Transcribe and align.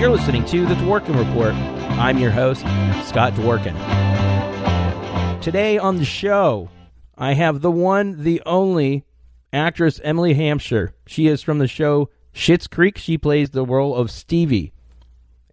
You're 0.00 0.08
listening 0.08 0.46
to 0.46 0.64
The 0.64 0.76
Dworkin 0.76 1.14
Report. 1.14 1.52
I'm 1.52 2.16
your 2.16 2.30
host, 2.30 2.62
Scott 3.06 3.34
Dworkin. 3.34 3.76
Today 5.42 5.76
on 5.76 5.98
the 5.98 6.06
show, 6.06 6.70
I 7.18 7.34
have 7.34 7.60
the 7.60 7.70
one, 7.70 8.24
the 8.24 8.40
only 8.46 9.04
actress 9.52 10.00
Emily 10.02 10.32
Hampshire. 10.32 10.94
She 11.06 11.26
is 11.26 11.42
from 11.42 11.58
the 11.58 11.68
show 11.68 12.08
Schitt's 12.32 12.66
Creek. 12.66 12.96
She 12.96 13.18
plays 13.18 13.50
the 13.50 13.66
role 13.66 13.94
of 13.94 14.10
Stevie. 14.10 14.72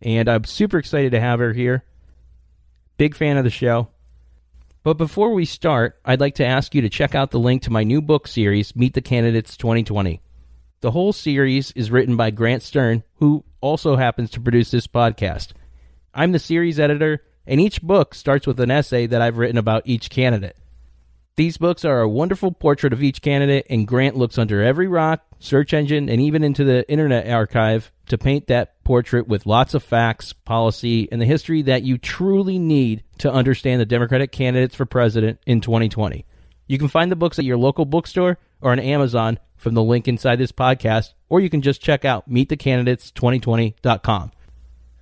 And 0.01 0.29
I'm 0.29 0.45
super 0.45 0.77
excited 0.77 1.11
to 1.11 1.19
have 1.19 1.39
her 1.39 1.51
here. 1.51 1.83
Big 2.95 3.17
fan 3.17 3.35
of 3.35 3.43
the 3.43 3.49
show. 3.49 3.89
But 4.81 4.93
before 4.93 5.33
we 5.33 5.43
start, 5.43 5.99
I'd 6.05 6.21
like 6.21 6.35
to 6.35 6.45
ask 6.45 6.73
you 6.73 6.81
to 6.83 6.89
check 6.89 7.15
out 7.15 7.31
the 7.31 7.39
link 7.39 7.63
to 7.63 7.69
my 7.69 7.83
new 7.83 8.01
book 8.01 8.29
series, 8.29 8.77
Meet 8.77 8.93
the 8.93 9.01
Candidates 9.01 9.57
2020. 9.57 10.21
The 10.79 10.91
whole 10.91 11.11
series 11.11 11.73
is 11.73 11.91
written 11.91 12.15
by 12.15 12.31
Grant 12.31 12.63
Stern, 12.63 13.03
who 13.15 13.43
also 13.61 13.95
happens 13.95 14.31
to 14.31 14.41
produce 14.41 14.71
this 14.71 14.87
podcast. 14.87 15.53
I'm 16.13 16.31
the 16.31 16.39
series 16.39 16.79
editor, 16.79 17.23
and 17.45 17.61
each 17.61 17.81
book 17.81 18.15
starts 18.15 18.47
with 18.47 18.59
an 18.59 18.71
essay 18.71 19.07
that 19.07 19.21
I've 19.21 19.37
written 19.37 19.57
about 19.57 19.83
each 19.85 20.09
candidate. 20.09 20.57
These 21.37 21.57
books 21.57 21.85
are 21.85 22.01
a 22.01 22.09
wonderful 22.09 22.51
portrait 22.51 22.93
of 22.93 23.03
each 23.03 23.21
candidate, 23.21 23.67
and 23.69 23.87
Grant 23.87 24.17
looks 24.17 24.39
under 24.39 24.63
every 24.63 24.87
rock, 24.87 25.23
search 25.37 25.71
engine, 25.71 26.09
and 26.09 26.19
even 26.19 26.43
into 26.43 26.63
the 26.63 26.89
internet 26.89 27.29
archive 27.29 27.91
to 28.07 28.17
paint 28.17 28.47
that 28.47 28.83
portrait 28.83 29.27
with 29.27 29.45
lots 29.45 29.75
of 29.75 29.83
facts, 29.83 30.33
policy, 30.33 31.07
and 31.11 31.21
the 31.21 31.27
history 31.27 31.61
that 31.61 31.83
you 31.83 31.99
truly 31.99 32.57
need 32.57 33.03
to 33.19 33.31
understand 33.31 33.79
the 33.79 33.85
Democratic 33.85 34.31
candidates 34.31 34.73
for 34.73 34.87
president 34.87 35.39
in 35.45 35.61
2020. 35.61 36.25
You 36.65 36.79
can 36.79 36.87
find 36.87 37.11
the 37.11 37.15
books 37.15 37.37
at 37.37 37.45
your 37.45 37.57
local 37.57 37.85
bookstore 37.85 38.39
or 38.59 38.71
on 38.71 38.79
Amazon 38.79 39.37
from 39.57 39.73
the 39.73 39.83
link 39.83 40.07
inside 40.07 40.37
this 40.37 40.51
podcast, 40.51 41.13
or 41.29 41.41
you 41.41 41.49
can 41.49 41.61
just 41.61 41.81
check 41.81 42.05
out 42.05 42.29
meetthecandidates2020.com. 42.29 44.31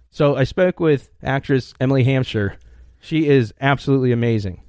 So 0.10 0.36
I 0.36 0.46
spoke 0.46 0.80
with 0.80 1.10
actress 1.22 1.74
Emily 1.80 2.06
Hampshire. 2.06 2.58
She 3.02 3.28
is 3.28 3.54
absolutely 3.60 4.12
amazing. 4.12 4.62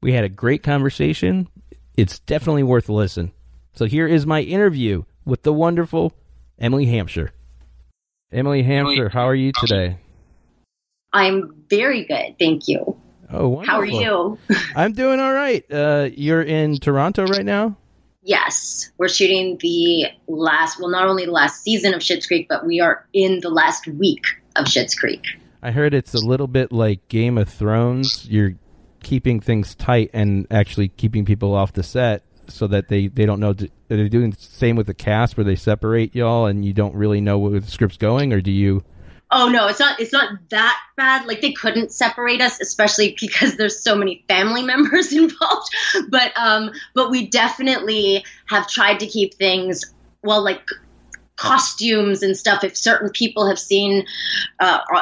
We 0.00 0.12
had 0.12 0.24
a 0.24 0.28
great 0.28 0.62
conversation. 0.62 1.48
It's 1.96 2.20
definitely 2.20 2.62
worth 2.62 2.88
a 2.88 2.92
listen. 2.92 3.32
So 3.74 3.86
here 3.86 4.06
is 4.06 4.26
my 4.26 4.40
interview 4.40 5.04
with 5.24 5.42
the 5.42 5.52
wonderful 5.52 6.12
Emily 6.58 6.86
Hampshire. 6.86 7.32
Emily 8.30 8.62
Hampshire, 8.62 9.08
how 9.08 9.28
are 9.28 9.34
you 9.34 9.52
today? 9.58 9.98
I'm 11.12 11.64
very 11.68 12.04
good, 12.04 12.36
thank 12.38 12.68
you. 12.68 12.96
Oh, 13.30 13.48
wonderful. 13.48 13.74
How 13.74 13.80
are 13.80 13.84
you? 13.84 14.38
I'm 14.76 14.92
doing 14.92 15.20
all 15.20 15.32
right. 15.32 15.64
Uh, 15.70 16.08
you're 16.14 16.42
in 16.42 16.76
Toronto 16.76 17.26
right 17.26 17.44
now? 17.44 17.76
Yes, 18.22 18.90
we're 18.98 19.08
shooting 19.08 19.58
the 19.60 20.06
last, 20.28 20.78
well, 20.78 20.88
not 20.88 21.08
only 21.08 21.26
the 21.26 21.32
last 21.32 21.62
season 21.62 21.92
of 21.92 22.00
Schitt's 22.00 22.26
Creek, 22.26 22.46
but 22.48 22.64
we 22.64 22.80
are 22.80 23.06
in 23.12 23.40
the 23.40 23.50
last 23.50 23.86
week 23.88 24.24
of 24.54 24.66
Schitt's 24.66 24.94
Creek. 24.94 25.24
I 25.60 25.72
heard 25.72 25.92
it's 25.92 26.14
a 26.14 26.18
little 26.18 26.46
bit 26.46 26.70
like 26.70 27.08
Game 27.08 27.36
of 27.36 27.48
Thrones. 27.48 28.28
You're 28.28 28.54
keeping 29.02 29.40
things 29.40 29.74
tight 29.74 30.10
and 30.12 30.46
actually 30.50 30.88
keeping 30.88 31.24
people 31.24 31.54
off 31.54 31.72
the 31.72 31.82
set 31.82 32.22
so 32.48 32.68
that 32.68 32.88
they, 32.88 33.08
they 33.08 33.26
don't 33.26 33.40
know. 33.40 33.50
Are 33.50 33.96
they 33.96 34.08
doing 34.08 34.30
the 34.30 34.40
same 34.40 34.76
with 34.76 34.86
the 34.86 34.94
cast 34.94 35.36
where 35.36 35.44
they 35.44 35.56
separate 35.56 36.14
y'all 36.14 36.46
and 36.46 36.64
you 36.64 36.72
don't 36.72 36.94
really 36.94 37.20
know 37.20 37.38
where 37.38 37.60
the 37.60 37.70
script's 37.70 37.96
going, 37.96 38.32
or 38.32 38.40
do 38.40 38.52
you? 38.52 38.84
Oh 39.34 39.48
no, 39.48 39.66
it's 39.66 39.80
not. 39.80 39.98
It's 39.98 40.12
not 40.12 40.38
that 40.50 40.78
bad. 40.96 41.26
Like 41.26 41.40
they 41.40 41.52
couldn't 41.52 41.90
separate 41.90 42.42
us, 42.42 42.60
especially 42.60 43.16
because 43.20 43.56
there's 43.56 43.82
so 43.82 43.96
many 43.96 44.24
family 44.28 44.62
members 44.72 45.12
involved. 45.12 45.74
But 46.10 46.32
um, 46.36 46.70
but 46.94 47.10
we 47.10 47.26
definitely 47.26 48.24
have 48.46 48.68
tried 48.68 49.00
to 49.00 49.06
keep 49.06 49.34
things 49.34 49.94
well, 50.22 50.42
like 50.44 50.68
costumes 51.36 52.22
and 52.22 52.36
stuff 52.36 52.62
if 52.62 52.76
certain 52.76 53.10
people 53.10 53.48
have 53.48 53.58
seen 53.58 54.04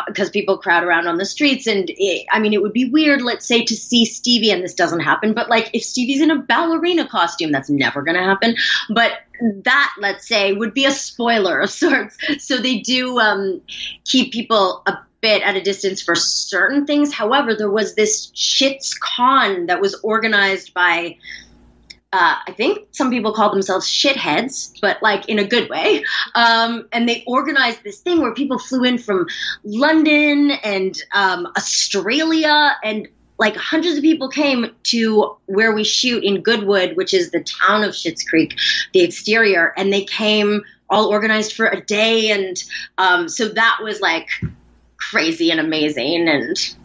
because 0.06 0.28
uh, 0.28 0.32
people 0.32 0.56
crowd 0.56 0.84
around 0.84 1.06
on 1.06 1.18
the 1.18 1.24
streets 1.24 1.66
and 1.66 1.90
it, 1.90 2.24
i 2.30 2.38
mean 2.38 2.54
it 2.54 2.62
would 2.62 2.72
be 2.72 2.88
weird 2.88 3.20
let's 3.20 3.44
say 3.44 3.62
to 3.62 3.74
see 3.74 4.06
stevie 4.06 4.50
and 4.50 4.62
this 4.62 4.72
doesn't 4.72 5.00
happen 5.00 5.34
but 5.34 5.50
like 5.50 5.68
if 5.74 5.82
stevie's 5.82 6.22
in 6.22 6.30
a 6.30 6.38
ballerina 6.38 7.06
costume 7.06 7.50
that's 7.50 7.68
never 7.68 8.00
going 8.00 8.16
to 8.16 8.22
happen 8.22 8.54
but 8.94 9.18
that 9.40 9.94
let's 9.98 10.26
say 10.26 10.52
would 10.52 10.74
be 10.74 10.84
a 10.84 10.90
spoiler 10.90 11.60
of 11.60 11.70
sorts 11.70 12.16
so 12.38 12.58
they 12.58 12.78
do 12.80 13.18
um, 13.18 13.60
keep 14.04 14.32
people 14.32 14.82
a 14.86 14.98
bit 15.20 15.42
at 15.42 15.56
a 15.56 15.60
distance 15.60 16.00
for 16.00 16.14
certain 16.14 16.86
things 16.86 17.12
however 17.12 17.54
there 17.54 17.70
was 17.70 17.94
this 17.94 18.30
Schitt's 18.32 18.94
con 18.94 19.66
that 19.66 19.80
was 19.80 19.94
organized 20.02 20.72
by 20.72 21.16
uh, 22.12 22.34
I 22.44 22.52
think 22.52 22.88
some 22.90 23.10
people 23.10 23.32
call 23.32 23.52
themselves 23.52 23.86
shitheads, 23.86 24.72
but 24.80 25.00
like 25.00 25.28
in 25.28 25.38
a 25.38 25.46
good 25.46 25.70
way. 25.70 26.04
Um, 26.34 26.86
and 26.92 27.08
they 27.08 27.24
organized 27.26 27.82
this 27.82 28.00
thing 28.00 28.20
where 28.20 28.32
people 28.32 28.58
flew 28.58 28.84
in 28.84 28.98
from 28.98 29.26
London 29.64 30.52
and 30.62 30.96
um, 31.12 31.46
Australia, 31.56 32.76
and 32.84 33.08
like 33.40 33.56
hundreds 33.56 33.96
of 33.96 34.02
people 34.02 34.28
came 34.28 34.70
to 34.84 35.34
where 35.46 35.74
we 35.74 35.82
shoot 35.82 36.22
in 36.22 36.42
Goodwood, 36.42 36.96
which 36.96 37.14
is 37.14 37.30
the 37.30 37.42
town 37.42 37.82
of 37.82 37.92
Schitt's 37.92 38.22
Creek, 38.22 38.56
the 38.92 39.00
exterior, 39.00 39.72
and 39.76 39.90
they 39.92 40.04
came 40.04 40.62
all 40.90 41.06
organized 41.06 41.54
for 41.54 41.66
a 41.66 41.80
day, 41.80 42.30
and 42.30 42.62
um, 42.98 43.28
so 43.28 43.48
that 43.48 43.78
was 43.82 44.00
like 44.00 44.28
crazy 45.10 45.50
and 45.50 45.58
amazing 45.58 46.28
and 46.28 46.76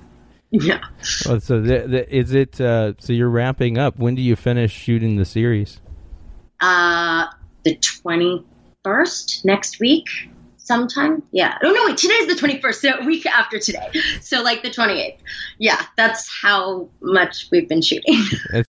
yeah. 0.51 0.81
Well, 1.25 1.41
so 1.41 1.59
the, 1.59 1.79
the, 1.87 2.15
is 2.15 2.33
it? 2.33 2.61
Uh, 2.61 2.93
so 2.99 3.11
you're 3.11 3.29
wrapping 3.29 3.77
up. 3.77 3.99
When 3.99 4.15
do 4.15 4.21
you 4.21 4.37
finish 4.37 4.71
shooting 4.71 5.17
the 5.17 5.25
series? 5.25 5.81
Uh, 6.61 7.25
the 7.63 7.75
twenty 7.75 8.45
first 8.83 9.43
next 9.43 9.81
week, 9.81 10.07
sometime. 10.65 11.21
Yeah. 11.31 11.57
Oh 11.63 11.71
no, 11.71 11.85
wait. 11.85 11.97
Today's 11.97 12.27
the 12.27 12.35
twenty 12.35 12.59
first. 12.59 12.81
So 12.81 12.89
a 12.99 13.05
week 13.05 13.25
after 13.25 13.59
today. 13.59 13.89
So 14.19 14.41
like 14.41 14.63
the 14.63 14.71
twenty 14.71 15.01
eighth. 15.01 15.21
Yeah, 15.57 15.81
that's 15.95 16.29
how 16.29 16.89
much 17.01 17.47
we've 17.51 17.69
been 17.69 17.81
shooting. 17.81 18.03
it's, 18.53 18.69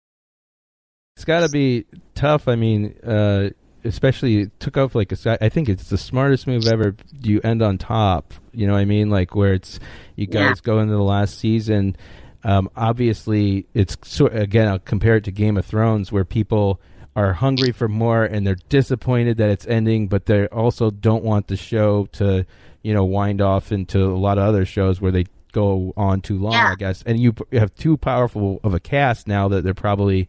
it's 1.16 1.24
got 1.24 1.40
to 1.40 1.48
be 1.48 1.86
tough. 2.14 2.48
I 2.48 2.56
mean, 2.56 2.94
uh, 3.02 3.50
especially 3.84 4.42
it 4.42 4.60
took 4.60 4.76
off 4.76 4.94
like 4.94 5.12
a, 5.12 5.44
I 5.44 5.48
think 5.48 5.68
it's 5.68 5.88
the 5.88 5.98
smartest 5.98 6.46
move 6.46 6.66
ever. 6.66 6.96
You 7.22 7.40
end 7.42 7.62
on 7.62 7.78
top. 7.78 8.34
You 8.52 8.66
know 8.66 8.74
what 8.74 8.80
I 8.80 8.84
mean? 8.84 9.08
Like 9.08 9.34
where 9.34 9.54
it's 9.54 9.78
you 10.16 10.26
guys 10.26 10.56
yeah. 10.56 10.62
go 10.62 10.80
into 10.80 10.92
the 10.94 11.02
last 11.02 11.38
season. 11.38 11.96
Um, 12.42 12.68
obviously, 12.76 13.66
it's 13.74 13.96
so, 14.02 14.26
again. 14.26 14.68
I'll 14.68 14.78
compare 14.78 15.16
it 15.16 15.24
to 15.24 15.32
Game 15.32 15.56
of 15.56 15.64
Thrones, 15.64 16.12
where 16.12 16.24
people 16.24 16.80
are 17.16 17.32
hungry 17.32 17.72
for 17.72 17.88
more 17.88 18.24
and 18.24 18.46
they're 18.46 18.58
disappointed 18.68 19.38
that 19.38 19.48
it's 19.48 19.66
ending, 19.66 20.06
but 20.06 20.26
they 20.26 20.46
also 20.48 20.90
don't 20.90 21.24
want 21.24 21.48
the 21.48 21.56
show 21.56 22.06
to, 22.12 22.46
you 22.82 22.92
know, 22.92 23.04
wind 23.04 23.40
off 23.40 23.72
into 23.72 24.04
a 24.04 24.14
lot 24.18 24.36
of 24.36 24.44
other 24.44 24.66
shows 24.66 25.00
where 25.00 25.10
they 25.10 25.24
go 25.52 25.94
on 25.96 26.20
too 26.20 26.38
long, 26.38 26.52
yeah. 26.52 26.72
I 26.72 26.74
guess. 26.74 27.02
And 27.06 27.18
you 27.18 27.34
have 27.52 27.74
too 27.74 27.96
powerful 27.96 28.60
of 28.62 28.74
a 28.74 28.80
cast 28.80 29.26
now 29.26 29.48
that 29.48 29.64
they're 29.64 29.72
probably 29.72 30.28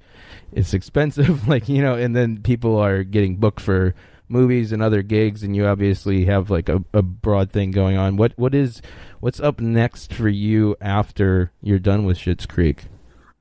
it's 0.53 0.73
expensive, 0.73 1.47
like 1.49 1.67
you 1.67 1.81
know, 1.81 1.95
and 1.95 2.15
then 2.15 2.41
people 2.41 2.77
are 2.77 3.03
getting 3.03 3.35
booked 3.35 3.59
for 3.59 3.93
movies 4.29 4.71
and 4.71 4.81
other 4.81 5.01
gigs, 5.01 5.43
and 5.43 5.55
you 5.55 5.65
obviously 5.65 6.25
have 6.25 6.49
like 6.49 6.69
a, 6.69 6.83
a 6.93 7.01
broad 7.01 7.51
thing 7.51 7.71
going 7.71 7.97
on. 7.97 8.15
What 8.15 8.31
what 8.37 8.55
is 8.55 8.81
what's 9.19 9.41
up 9.41 9.59
next 9.59 10.13
for 10.13 10.29
you 10.29 10.77
after 10.79 11.51
you're 11.61 11.79
done 11.79 12.05
with 12.05 12.17
Schitt's 12.17 12.45
Creek? 12.45 12.85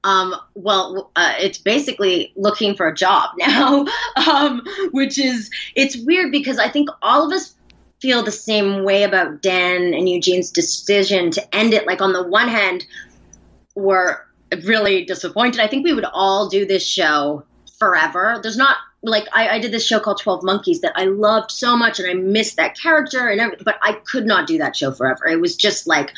Um, 0.06 0.36
well, 0.54 1.10
uh, 1.16 1.34
it's 1.40 1.58
basically 1.58 2.32
looking 2.36 2.76
for 2.76 2.86
a 2.86 2.94
job 2.94 3.30
now, 3.38 3.86
um, 4.30 4.62
which 4.92 5.18
is 5.18 5.50
it's 5.74 5.96
weird 5.96 6.30
because 6.30 6.58
I 6.58 6.68
think 6.68 6.88
all 7.02 7.26
of 7.26 7.32
us 7.32 7.56
feel 8.00 8.22
the 8.22 8.30
same 8.30 8.84
way 8.84 9.02
about 9.02 9.42
Dan 9.42 9.94
and 9.94 10.08
Eugene's 10.08 10.52
decision 10.52 11.32
to 11.32 11.54
end 11.54 11.74
it. 11.74 11.88
Like 11.88 12.00
on 12.00 12.12
the 12.12 12.22
one 12.22 12.46
hand, 12.46 12.86
we're 13.74 14.18
really 14.62 15.04
disappointed. 15.04 15.60
I 15.60 15.66
think 15.66 15.82
we 15.82 15.92
would 15.92 16.04
all 16.04 16.48
do 16.48 16.64
this 16.64 16.86
show 16.86 17.44
forever. 17.80 18.38
There's 18.40 18.56
not 18.56 18.76
like 19.02 19.26
I, 19.32 19.48
I, 19.48 19.58
did 19.58 19.72
this 19.72 19.86
show 19.86 19.98
called 19.98 20.20
Twelve 20.20 20.44
Monkeys 20.44 20.82
that 20.82 20.92
I 20.94 21.06
loved 21.06 21.50
so 21.50 21.76
much 21.76 21.98
and 21.98 22.08
I 22.08 22.14
missed 22.14 22.56
that 22.58 22.78
character 22.78 23.26
and 23.26 23.40
everything, 23.40 23.64
but 23.64 23.78
I 23.82 23.92
could 23.92 24.26
not 24.26 24.46
do 24.46 24.58
that 24.58 24.76
show 24.76 24.92
forever. 24.92 25.26
It 25.26 25.40
was 25.40 25.56
just 25.56 25.86
like 25.88 26.12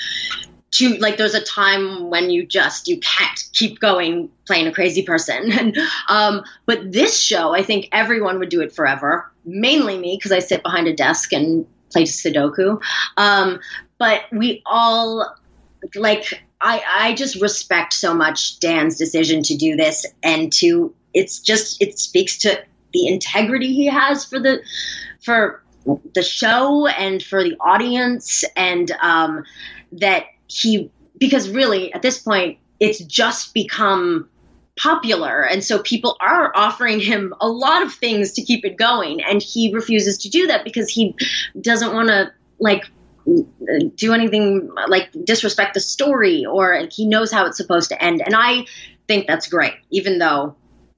too 0.70 0.96
like 0.96 1.16
there's 1.16 1.34
a 1.34 1.42
time 1.42 2.10
when 2.10 2.30
you 2.30 2.44
just 2.44 2.88
you 2.88 2.98
can't 3.00 3.48
keep 3.52 3.80
going 3.80 4.30
playing 4.46 4.66
a 4.66 4.72
crazy 4.72 5.02
person. 5.02 5.52
And 5.58 5.76
um, 6.08 6.42
but 6.66 6.92
this 6.92 7.18
show, 7.20 7.54
I 7.54 7.62
think 7.62 7.88
everyone 7.92 8.38
would 8.38 8.48
do 8.48 8.60
it 8.60 8.72
forever. 8.72 9.30
Mainly 9.44 9.98
me 9.98 10.16
because 10.16 10.32
I 10.32 10.40
sit 10.40 10.62
behind 10.62 10.86
a 10.86 10.94
desk 10.94 11.32
and 11.32 11.66
play 11.90 12.04
Sudoku. 12.04 12.80
Um, 13.16 13.60
but 13.98 14.22
we 14.32 14.62
all 14.66 15.34
like 15.94 16.42
I, 16.60 16.82
I 16.88 17.14
just 17.14 17.40
respect 17.40 17.92
so 17.92 18.14
much 18.14 18.58
Dan's 18.58 18.96
decision 18.96 19.42
to 19.44 19.56
do 19.56 19.76
this 19.76 20.04
and 20.22 20.52
to 20.54 20.94
it's 21.14 21.38
just 21.40 21.80
it 21.80 21.98
speaks 21.98 22.38
to 22.38 22.62
the 22.92 23.06
integrity 23.06 23.74
he 23.74 23.86
has 23.86 24.24
for 24.24 24.38
the 24.40 24.60
for 25.20 25.62
the 26.14 26.22
show 26.22 26.86
and 26.86 27.22
for 27.22 27.42
the 27.42 27.56
audience 27.60 28.44
and 28.56 28.90
um, 29.02 29.44
that 29.92 30.24
he 30.48 30.90
because 31.18 31.48
really 31.50 31.92
at 31.92 32.02
this 32.02 32.18
point 32.18 32.58
it's 32.80 33.00
just 33.00 33.54
become 33.54 34.28
popular 34.76 35.42
and 35.42 35.64
so 35.64 35.80
people 35.80 36.16
are 36.20 36.52
offering 36.54 37.00
him 37.00 37.34
a 37.40 37.48
lot 37.48 37.82
of 37.82 37.92
things 37.92 38.32
to 38.32 38.42
keep 38.42 38.64
it 38.64 38.76
going 38.76 39.20
and 39.22 39.42
he 39.42 39.72
refuses 39.74 40.18
to 40.18 40.28
do 40.28 40.46
that 40.46 40.64
because 40.64 40.88
he 40.88 41.16
doesn't 41.60 41.92
want 41.92 42.08
to 42.08 42.32
like 42.60 42.84
do 43.96 44.12
anything 44.12 44.70
like 44.88 45.10
disrespect 45.24 45.74
the 45.74 45.80
story 45.80 46.44
or 46.44 46.88
he 46.90 47.06
knows 47.06 47.30
how 47.30 47.46
it's 47.46 47.56
supposed 47.56 47.90
to 47.90 48.02
end. 48.02 48.22
And 48.24 48.34
I 48.34 48.66
think 49.06 49.26
that's 49.26 49.48
great, 49.48 49.74
even 49.90 50.18
though 50.18 50.56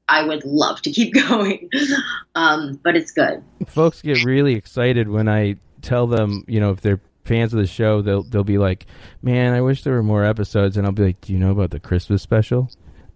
I 0.09 0.25
would 0.25 0.45
love 0.45 0.83
to 0.83 0.91
keep 0.91 1.15
going. 1.29 1.71
um, 2.35 2.81
but 2.83 2.97
it's 2.97 3.11
good. 3.11 3.43
Folks 3.67 4.03
get 4.03 4.25
really 4.25 4.55
excited 4.55 5.09
when 5.09 5.29
I 5.29 5.57
tell 5.83 6.07
them, 6.07 6.45
you 6.47 6.61
know, 6.61 6.71
if 6.71 6.81
they're 6.81 7.01
fans 7.25 7.53
of 7.53 7.61
the 7.61 7.67
show, 7.67 8.03
they'll 8.03 8.23
they'll 8.23 8.45
be 8.45 8.59
like, 8.59 8.87
"Man, 9.23 9.55
I 9.55 9.61
wish 9.61 9.83
there 9.83 9.95
were 9.95 10.03
more 10.03 10.25
episodes." 10.25 10.77
And 10.77 10.87
I'll 10.87 10.93
be 10.93 11.05
like, 11.05 11.21
"Do 11.21 11.33
you 11.33 11.39
know 11.39 11.51
about 11.51 11.71
the 11.71 11.81
Christmas 11.81 12.23
special?" 12.23 12.71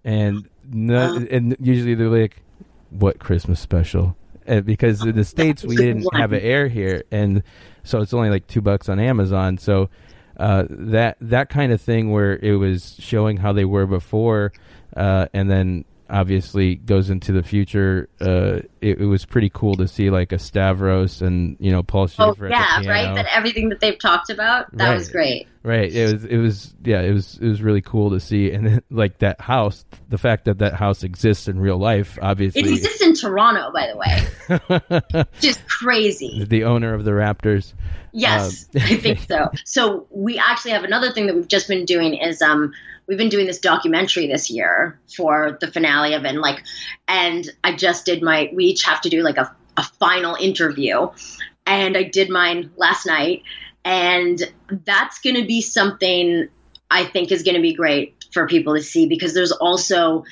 And 0.05 0.49
no, 0.71 1.17
uh, 1.17 1.25
and 1.31 1.57
usually 1.61 1.95
they're 1.95 2.09
like, 2.09 2.43
"What 2.91 3.19
Christmas 3.19 3.61
special?" 3.61 4.17
And 4.47 4.65
because 4.65 5.05
in 5.05 5.17
the 5.17 5.25
states 5.25 5.65
we 5.65 5.77
didn't 5.77 6.07
have 6.15 6.33
it 6.33 6.45
air 6.45 6.69
here, 6.69 7.05
and 7.11 7.43
so 7.83 8.01
it's 8.01 8.15
only 8.15 8.31
like 8.31 8.47
two 8.47 8.61
bucks 8.61 8.89
on 8.89 8.99
Amazon. 8.99 9.59
So 9.59 9.89
uh, 10.37 10.65
that 10.69 11.17
that 11.21 11.49
kind 11.49 11.73
of 11.73 11.81
thing 11.81 12.11
where 12.11 12.37
it 12.37 12.57
was 12.57 12.97
showing 12.99 13.37
how 13.37 13.53
they 13.53 13.65
were 13.65 13.87
before, 13.87 14.53
uh, 14.97 15.27
and 15.33 15.51
then 15.51 15.85
obviously 16.11 16.75
goes 16.77 17.11
into 17.11 17.33
the 17.33 17.43
future. 17.43 18.09
Uh, 18.21 18.61
it, 18.85 19.01
it, 19.01 19.07
was 19.07 19.25
pretty 19.25 19.49
cool 19.49 19.77
to 19.77 19.89
see 19.89 20.11
like 20.11 20.31
a 20.33 20.39
Stavros 20.39 21.23
and 21.23 21.57
you 21.59 21.73
know 21.73 21.83
Paul 21.83 22.07
Shaffer. 22.07 22.47
Oh 22.47 22.49
yeah, 22.49 22.87
right. 22.87 23.15
That 23.15 23.27
everything 23.35 23.71
that 23.71 23.81
they've 23.81 23.99
talked 23.99 24.29
about 24.29 24.71
that 24.77 24.89
right. 24.89 24.95
was 24.95 25.11
great. 25.11 25.49
Right. 25.63 25.91
It 25.91 26.13
was. 26.13 26.25
It 26.27 26.37
was. 26.37 26.75
Yeah. 26.85 27.01
It 27.01 27.13
was. 27.13 27.39
It 27.41 27.49
was 27.49 27.63
really 27.63 27.81
cool 27.81 28.11
to 28.11 28.21
see, 28.21 28.53
and 28.53 28.67
then, 28.67 28.83
like 28.91 29.19
that 29.19 29.41
house. 29.41 29.87
The 30.11 30.19
fact 30.19 30.45
that 30.45 30.59
that 30.59 30.75
house 30.75 31.03
exists 31.03 31.49
in 31.49 31.59
real 31.59 31.79
life, 31.79 32.19
obviously, 32.21 32.61
it 32.61 32.69
exists 32.69 33.03
in 33.03 33.15
Toronto, 33.15 33.73
by 33.73 33.91
the 33.91 33.97
way. 33.97 35.25
Just 35.41 35.67
crazy. 35.67 36.45
The 36.45 36.65
owner 36.65 36.93
of 36.93 37.05
the 37.05 37.13
Raptors. 37.13 37.73
Yes, 38.13 38.67
um, 38.77 38.83
I 38.83 38.97
think 38.97 39.21
so. 39.21 39.51
So 39.65 40.07
we 40.11 40.39
actually 40.39 40.73
have 40.73 40.85
another 40.85 41.11
thing 41.11 41.27
that 41.27 41.35
we've 41.35 41.49
just 41.49 41.67
been 41.67 41.85
doing 41.85 42.15
is 42.15 42.41
um 42.43 42.73
we've 43.07 43.19
been 43.19 43.29
doing 43.29 43.47
this 43.47 43.59
documentary 43.59 44.27
this 44.27 44.51
year 44.51 44.99
for 45.15 45.59
the 45.61 45.71
finale 45.71 46.15
of 46.15 46.25
it 46.25 46.29
and 46.29 46.41
like 46.41 46.65
and 47.09 47.51
i 47.63 47.75
just 47.75 48.07
did 48.07 48.23
my 48.23 48.51
we 48.55 48.74
each 48.75 48.85
have 48.85 49.01
to 49.03 49.09
do 49.09 49.23
like 49.23 49.39
a, 49.39 49.55
a 49.77 49.85
final 49.99 50.35
interview. 50.35 51.09
And 51.67 51.97
i 51.97 52.03
did 52.03 52.29
mine 52.29 52.71
last 52.77 53.07
night. 53.07 53.43
And 53.85 54.41
that's 54.87 55.21
going 55.21 55.37
to 55.37 55.47
be 55.47 55.61
something 55.61 56.49
i 56.91 57.05
think 57.05 57.33
is 57.33 57.43
going 57.43 57.55
to 57.55 57.63
be 57.63 57.75
great 57.75 58.15
for 58.33 58.47
people 58.47 58.75
to 58.75 58.83
see 58.83 59.07
because 59.07 59.33
there's 59.33 59.53
also 59.53 60.25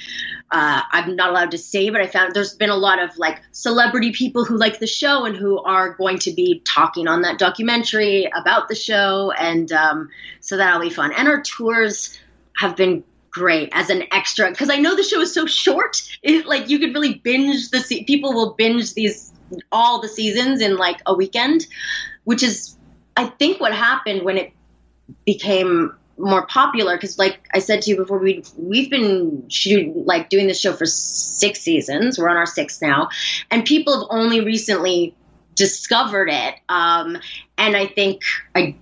uh, 0.51 0.83
i'm 0.91 1.17
not 1.17 1.31
allowed 1.31 1.51
to 1.51 1.59
say 1.59 1.89
but 1.91 2.01
i 2.01 2.07
found 2.07 2.35
there's 2.35 2.55
been 2.55 2.71
a 2.71 2.77
lot 2.77 2.99
of 3.03 3.17
like 3.17 3.41
celebrity 3.53 4.13
people 4.13 4.45
who 4.45 4.57
like 4.57 4.79
the 4.81 4.87
show 4.87 5.25
and 5.25 5.37
who 5.37 5.63
are 5.63 5.95
going 5.95 6.19
to 6.19 6.33
be 6.33 6.61
talking 6.65 7.07
on 7.09 7.23
that 7.23 7.39
documentary 7.39 8.29
about 8.35 8.69
the 8.69 8.75
show. 8.75 9.33
And 9.33 9.71
um, 9.73 10.11
so 10.41 10.57
that'll 10.57 10.81
be 10.81 10.91
fun. 10.91 11.13
And 11.13 11.29
our 11.29 11.43
tours 11.43 12.19
have 12.57 12.77
been 12.77 13.05
great 13.33 13.71
as 13.73 13.91
an 13.91 14.05
extra 14.13 14.51
because 14.51 14.71
I 14.71 14.77
know 14.77 14.95
the 14.95 15.03
show 15.03 15.21
is 15.21 15.35
so 15.35 15.47
short. 15.47 16.03
It, 16.23 16.47
like 16.47 16.69
you 16.69 16.79
could 16.79 16.95
really 16.95 17.15
binge 17.15 17.71
the 17.71 17.81
se- 17.81 18.05
people 18.05 18.33
will 18.33 18.55
binge 18.55 18.95
these 18.95 19.33
all 19.71 20.01
the 20.01 20.09
seasons 20.09 20.61
in 20.61 20.77
like 20.77 21.01
a 21.07 21.15
weekend, 21.15 21.67
which 22.25 22.43
is 22.43 22.77
I 23.17 23.27
think 23.27 23.61
what 23.61 23.75
happened 23.75 24.23
when 24.23 24.39
it 24.39 24.53
became 25.27 25.97
more 26.19 26.47
popular 26.47 26.97
because 26.97 27.19
like 27.19 27.41
I 27.53 27.59
said 27.59 27.83
to 27.83 27.91
you 27.91 27.97
before 27.97 28.19
we 28.19 28.45
we've 28.57 28.91
been 28.91 29.49
like 30.05 30.29
doing 30.29 30.47
this 30.47 30.61
show 30.61 30.73
for 30.75 30.87
6 30.87 31.61
seasons. 31.61 32.19
We're 32.19 32.29
on 32.29 32.37
our 32.37 32.45
6th 32.45 32.83
now 32.83 33.09
and 33.51 33.65
people 33.65 33.99
have 33.99 34.07
only 34.11 34.41
recently 34.41 35.15
discovered 35.55 36.29
it 36.31 36.55
um, 36.69 37.19
and 37.59 37.77
I 37.77 37.87
think 37.87 38.23
I 38.55 38.77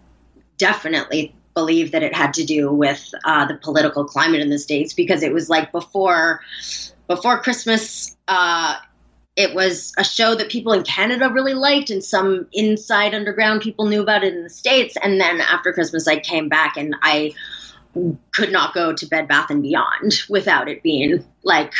definitely 0.58 1.34
believe 1.60 1.92
that 1.92 2.02
it 2.02 2.14
had 2.14 2.32
to 2.34 2.44
do 2.44 2.72
with 2.72 3.12
uh, 3.24 3.44
the 3.44 3.54
political 3.54 4.04
climate 4.04 4.40
in 4.40 4.48
the 4.48 4.58
states 4.58 4.94
because 4.94 5.22
it 5.22 5.32
was 5.32 5.50
like 5.50 5.70
before 5.72 6.40
before 7.06 7.38
Christmas. 7.38 8.16
Uh, 8.28 8.76
it 9.36 9.54
was 9.54 9.92
a 9.98 10.04
show 10.04 10.34
that 10.34 10.50
people 10.50 10.72
in 10.72 10.82
Canada 10.82 11.30
really 11.30 11.54
liked, 11.54 11.90
and 11.90 12.02
some 12.02 12.46
inside 12.52 13.14
underground 13.14 13.60
people 13.60 13.86
knew 13.86 14.02
about 14.02 14.24
it 14.24 14.34
in 14.34 14.42
the 14.42 14.50
states. 14.50 14.96
And 15.02 15.20
then 15.20 15.40
after 15.40 15.72
Christmas, 15.72 16.08
I 16.08 16.18
came 16.18 16.48
back 16.48 16.76
and 16.76 16.96
I 17.02 17.32
could 18.32 18.52
not 18.52 18.74
go 18.74 18.94
to 18.94 19.06
Bed 19.06 19.28
Bath 19.28 19.50
and 19.50 19.62
Beyond 19.62 20.22
without 20.28 20.68
it 20.68 20.82
being 20.82 21.24
like 21.42 21.72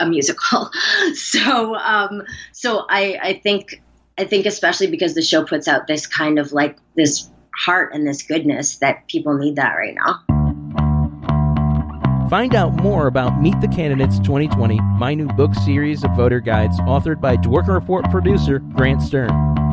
a 0.00 0.06
musical. 0.06 0.70
so, 1.14 1.74
um, 1.76 2.22
so 2.52 2.86
I, 2.88 3.18
I 3.22 3.32
think 3.42 3.82
I 4.16 4.24
think 4.24 4.46
especially 4.46 4.86
because 4.86 5.14
the 5.14 5.22
show 5.22 5.44
puts 5.44 5.66
out 5.66 5.88
this 5.88 6.06
kind 6.06 6.38
of 6.38 6.52
like 6.52 6.76
this 6.94 7.28
heart 7.56 7.94
and 7.94 8.06
this 8.06 8.22
goodness 8.22 8.76
that 8.78 9.06
people 9.08 9.36
need 9.36 9.56
that 9.56 9.74
right 9.74 9.94
now. 9.94 10.20
Find 12.30 12.54
out 12.54 12.82
more 12.82 13.06
about 13.06 13.38
Meet 13.40 13.60
the 13.60 13.68
Candidates 13.68 14.18
2020, 14.18 14.80
my 14.98 15.14
new 15.14 15.28
book 15.28 15.54
series 15.54 16.02
of 16.04 16.10
voter 16.16 16.40
guides 16.40 16.78
authored 16.80 17.20
by 17.20 17.36
Dworkin 17.36 17.74
Report 17.74 18.10
producer 18.10 18.58
Grant 18.58 19.02
Stern. 19.02 19.30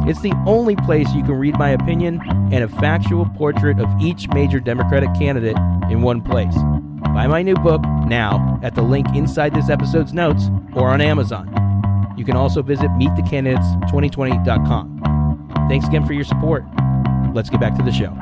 It's 0.08 0.22
the 0.22 0.34
only 0.46 0.76
place 0.76 1.12
you 1.14 1.24
can 1.24 1.36
read 1.36 1.58
my 1.58 1.70
opinion 1.70 2.22
and 2.52 2.64
a 2.64 2.68
factual 2.68 3.26
portrait 3.38 3.80
of 3.80 3.90
each 4.02 4.28
major 4.30 4.60
Democratic 4.60 5.14
candidate 5.16 5.56
in 5.90 6.02
one 6.02 6.22
place. 6.22 6.54
Buy 7.14 7.28
my 7.28 7.42
new 7.42 7.56
book 7.56 7.82
now 8.06 8.60
at 8.64 8.76
the 8.76 8.82
link 8.82 9.08
inside 9.16 9.56
this 9.56 9.70
episode's 9.70 10.14
notes 10.14 10.50
or 10.76 10.90
on 10.90 11.00
Amazon. 11.02 11.48
You 12.18 12.26
can 12.26 12.36
also 12.36 12.62
visit 12.62 12.90
meetthecandidates2020.com. 12.92 15.68
Thanks 15.70 15.88
again 15.88 16.06
for 16.06 16.14
your 16.14 16.26
support 16.26 16.64
let's 17.34 17.50
get 17.50 17.60
back 17.60 17.76
to 17.78 17.84
the 17.84 17.92
show. 17.92 18.14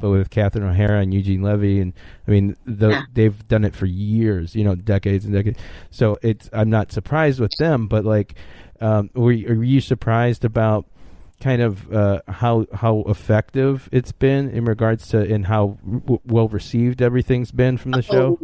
But 0.00 0.10
with 0.10 0.30
Catherine 0.30 0.64
O'Hara 0.64 1.00
and 1.00 1.14
Eugene 1.14 1.42
Levy, 1.42 1.80
and 1.80 1.92
I 2.26 2.30
mean, 2.32 2.56
the, 2.64 2.88
yeah. 2.88 3.02
they've 3.12 3.48
done 3.48 3.64
it 3.64 3.74
for 3.74 3.86
years, 3.86 4.56
you 4.56 4.64
know, 4.64 4.74
decades 4.74 5.24
and 5.24 5.32
decades. 5.32 5.60
So 5.90 6.18
it's 6.22 6.50
I'm 6.52 6.70
not 6.70 6.90
surprised 6.90 7.38
with 7.38 7.52
them, 7.58 7.86
but 7.86 8.04
like, 8.04 8.34
um, 8.80 9.10
were, 9.14 9.30
are 9.30 9.62
you 9.62 9.80
surprised 9.80 10.44
about 10.44 10.86
kind 11.40 11.62
of 11.62 11.92
uh, 11.92 12.20
how 12.28 12.66
how 12.72 13.04
effective 13.06 13.88
it's 13.92 14.12
been 14.12 14.50
in 14.50 14.64
regards 14.64 15.08
to 15.08 15.20
and 15.20 15.46
how 15.46 15.78
w- 15.84 16.20
well 16.24 16.48
received 16.48 17.00
everything's 17.00 17.52
been 17.52 17.76
from 17.78 17.92
the 17.92 18.02
show? 18.02 18.38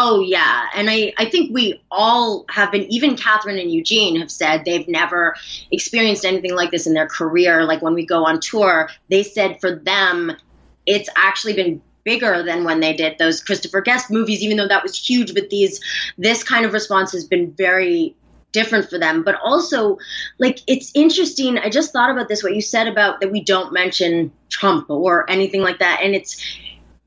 Oh, 0.00 0.20
yeah, 0.20 0.66
and 0.76 0.88
I 0.88 1.12
I 1.18 1.24
think 1.24 1.52
we 1.52 1.82
all 1.90 2.44
have 2.50 2.70
been. 2.70 2.84
Even 2.84 3.16
Catherine 3.16 3.58
and 3.58 3.72
Eugene 3.72 4.20
have 4.20 4.30
said 4.30 4.64
they've 4.64 4.86
never 4.86 5.34
experienced 5.72 6.24
anything 6.24 6.54
like 6.54 6.70
this 6.70 6.86
in 6.86 6.94
their 6.94 7.08
career. 7.08 7.64
Like 7.64 7.82
when 7.82 7.94
we 7.94 8.06
go 8.06 8.24
on 8.24 8.38
tour, 8.38 8.90
they 9.10 9.24
said 9.24 9.60
for 9.60 9.74
them, 9.74 10.30
it's 10.86 11.08
actually 11.16 11.54
been 11.54 11.82
bigger 12.04 12.44
than 12.44 12.62
when 12.62 12.78
they 12.78 12.92
did 12.92 13.18
those 13.18 13.42
Christopher 13.42 13.80
Guest 13.80 14.08
movies. 14.08 14.40
Even 14.40 14.56
though 14.56 14.68
that 14.68 14.84
was 14.84 14.96
huge, 14.96 15.34
but 15.34 15.50
these 15.50 15.80
this 16.16 16.44
kind 16.44 16.64
of 16.64 16.72
response 16.72 17.10
has 17.10 17.24
been 17.24 17.50
very 17.50 18.14
different 18.52 18.88
for 18.88 18.98
them 18.98 19.22
but 19.22 19.38
also 19.44 19.98
like 20.38 20.60
it's 20.66 20.90
interesting 20.94 21.58
i 21.58 21.68
just 21.68 21.92
thought 21.92 22.08
about 22.08 22.28
this 22.28 22.42
what 22.42 22.54
you 22.54 22.62
said 22.62 22.88
about 22.88 23.20
that 23.20 23.30
we 23.30 23.44
don't 23.44 23.74
mention 23.74 24.32
trump 24.48 24.88
or 24.88 25.30
anything 25.30 25.60
like 25.60 25.78
that 25.80 26.00
and 26.02 26.14
it's 26.14 26.42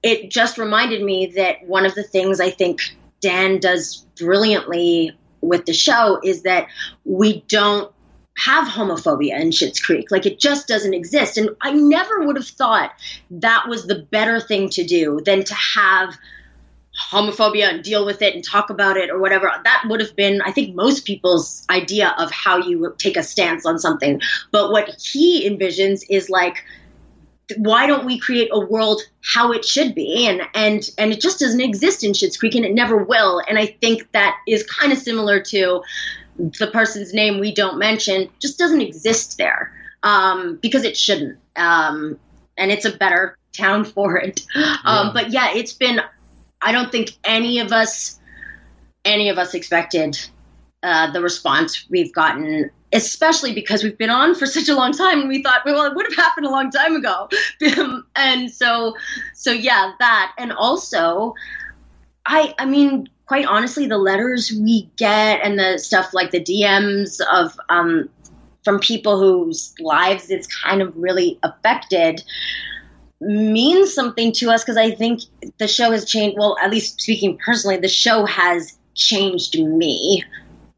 it 0.03 0.31
just 0.31 0.57
reminded 0.57 1.03
me 1.03 1.27
that 1.35 1.63
one 1.65 1.85
of 1.85 1.95
the 1.95 2.03
things 2.03 2.39
I 2.39 2.49
think 2.49 2.81
Dan 3.21 3.59
does 3.59 4.05
brilliantly 4.17 5.17
with 5.41 5.65
the 5.65 5.73
show 5.73 6.19
is 6.23 6.43
that 6.43 6.67
we 7.05 7.41
don't 7.47 7.91
have 8.37 8.67
homophobia 8.67 9.39
in 9.39 9.49
Schitt's 9.49 9.79
Creek. 9.79 10.09
Like 10.09 10.25
it 10.25 10.39
just 10.39 10.67
doesn't 10.67 10.93
exist. 10.93 11.37
And 11.37 11.49
I 11.61 11.71
never 11.71 12.25
would 12.25 12.35
have 12.35 12.47
thought 12.47 12.91
that 13.29 13.67
was 13.67 13.85
the 13.85 13.99
better 13.99 14.39
thing 14.39 14.69
to 14.69 14.83
do 14.83 15.21
than 15.25 15.43
to 15.43 15.53
have 15.53 16.15
homophobia 17.11 17.69
and 17.69 17.83
deal 17.83 18.05
with 18.05 18.21
it 18.21 18.35
and 18.35 18.43
talk 18.43 18.69
about 18.69 18.97
it 18.97 19.09
or 19.09 19.19
whatever. 19.19 19.51
That 19.63 19.83
would 19.87 19.99
have 19.99 20.15
been, 20.15 20.41
I 20.41 20.51
think, 20.51 20.75
most 20.75 21.05
people's 21.05 21.65
idea 21.69 22.13
of 22.17 22.31
how 22.31 22.57
you 22.57 22.93
take 22.97 23.17
a 23.17 23.23
stance 23.23 23.65
on 23.65 23.79
something. 23.79 24.21
But 24.51 24.71
what 24.71 24.89
he 24.99 25.47
envisions 25.47 26.03
is 26.09 26.29
like 26.29 26.63
why 27.57 27.87
don't 27.87 28.05
we 28.05 28.19
create 28.19 28.49
a 28.51 28.59
world 28.59 29.01
how 29.23 29.51
it 29.51 29.65
should 29.65 29.95
be? 29.95 30.27
And 30.27 30.41
and 30.53 30.89
and 30.97 31.11
it 31.11 31.21
just 31.21 31.39
doesn't 31.39 31.61
exist 31.61 32.03
in 32.03 32.11
Schitt's 32.11 32.37
Creek 32.37 32.55
and 32.55 32.65
it 32.65 32.73
never 32.73 32.97
will. 32.97 33.41
And 33.47 33.57
I 33.57 33.67
think 33.81 34.11
that 34.11 34.37
is 34.47 34.63
kind 34.63 34.91
of 34.91 34.97
similar 34.97 35.39
to 35.41 35.81
the 36.37 36.67
person's 36.71 37.13
name 37.13 37.39
we 37.39 37.53
don't 37.53 37.77
mention 37.77 38.29
just 38.39 38.57
doesn't 38.57 38.81
exist 38.81 39.37
there 39.37 39.71
um, 40.03 40.57
because 40.61 40.83
it 40.83 40.97
shouldn't. 40.97 41.37
Um, 41.55 42.19
and 42.57 42.71
it's 42.71 42.85
a 42.85 42.95
better 42.95 43.37
town 43.53 43.85
for 43.95 44.17
it. 44.17 44.41
Um, 44.55 45.07
yeah. 45.07 45.11
but 45.13 45.31
yeah 45.31 45.53
it's 45.53 45.73
been 45.73 46.01
I 46.61 46.71
don't 46.71 46.91
think 46.91 47.11
any 47.23 47.59
of 47.59 47.71
us 47.71 48.19
any 49.03 49.29
of 49.29 49.37
us 49.37 49.53
expected 49.53 50.19
uh, 50.83 51.11
the 51.11 51.21
response 51.21 51.85
we've 51.89 52.13
gotten 52.13 52.69
especially 52.93 53.53
because 53.53 53.83
we've 53.83 53.97
been 53.97 54.09
on 54.09 54.35
for 54.35 54.45
such 54.57 54.67
a 54.67 54.75
long 54.75 54.91
time 54.91 55.19
and 55.21 55.29
we 55.29 55.41
thought 55.41 55.61
well 55.65 55.85
it 55.85 55.95
would 55.95 56.05
have 56.07 56.15
happened 56.15 56.45
a 56.45 56.49
long 56.49 56.71
time 56.71 56.95
ago 56.95 57.29
and 58.15 58.51
so 58.51 58.95
so 59.33 59.51
yeah 59.51 59.93
that 59.99 60.33
and 60.37 60.51
also 60.51 61.33
i 62.25 62.53
i 62.59 62.65
mean 62.65 63.07
quite 63.25 63.45
honestly 63.45 63.87
the 63.87 63.97
letters 63.97 64.51
we 64.51 64.89
get 64.97 65.39
and 65.43 65.57
the 65.57 65.77
stuff 65.77 66.13
like 66.13 66.31
the 66.31 66.43
dms 66.43 67.21
of 67.31 67.57
um 67.69 68.09
from 68.63 68.79
people 68.79 69.17
whose 69.19 69.73
lives 69.79 70.29
it's 70.29 70.47
kind 70.63 70.81
of 70.81 70.95
really 70.95 71.39
affected 71.43 72.21
means 73.21 73.93
something 73.93 74.31
to 74.31 74.49
us 74.49 74.63
because 74.63 74.77
I 74.77 74.91
think 74.91 75.21
the 75.59 75.67
show 75.67 75.91
has 75.91 76.05
changed. 76.05 76.37
Well, 76.37 76.57
at 76.61 76.71
least 76.71 76.99
speaking 76.99 77.37
personally, 77.37 77.77
the 77.77 77.87
show 77.87 78.25
has 78.25 78.77
changed 78.95 79.57
me 79.57 80.23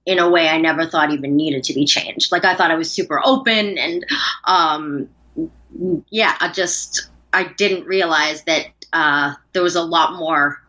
in 0.05 0.19
a 0.19 0.29
way 0.29 0.49
I 0.49 0.57
never 0.59 0.85
thought 0.85 1.11
even 1.11 1.35
needed 1.35 1.63
to 1.65 1.73
be 1.73 1.85
changed. 1.85 2.31
Like 2.31 2.45
I 2.45 2.55
thought 2.55 2.71
I 2.71 2.75
was 2.75 2.91
super 2.91 3.21
open 3.23 3.77
and, 3.77 4.05
um, 4.45 5.09
yeah, 6.09 6.35
I 6.39 6.49
just 6.49 7.09
I 7.33 7.45
didn't 7.45 7.87
realize 7.87 8.43
that 8.43 8.67
uh, 8.93 9.33
there 9.53 9.63
was 9.63 9.75
a 9.75 9.81
lot 9.81 10.13
more 10.17 10.61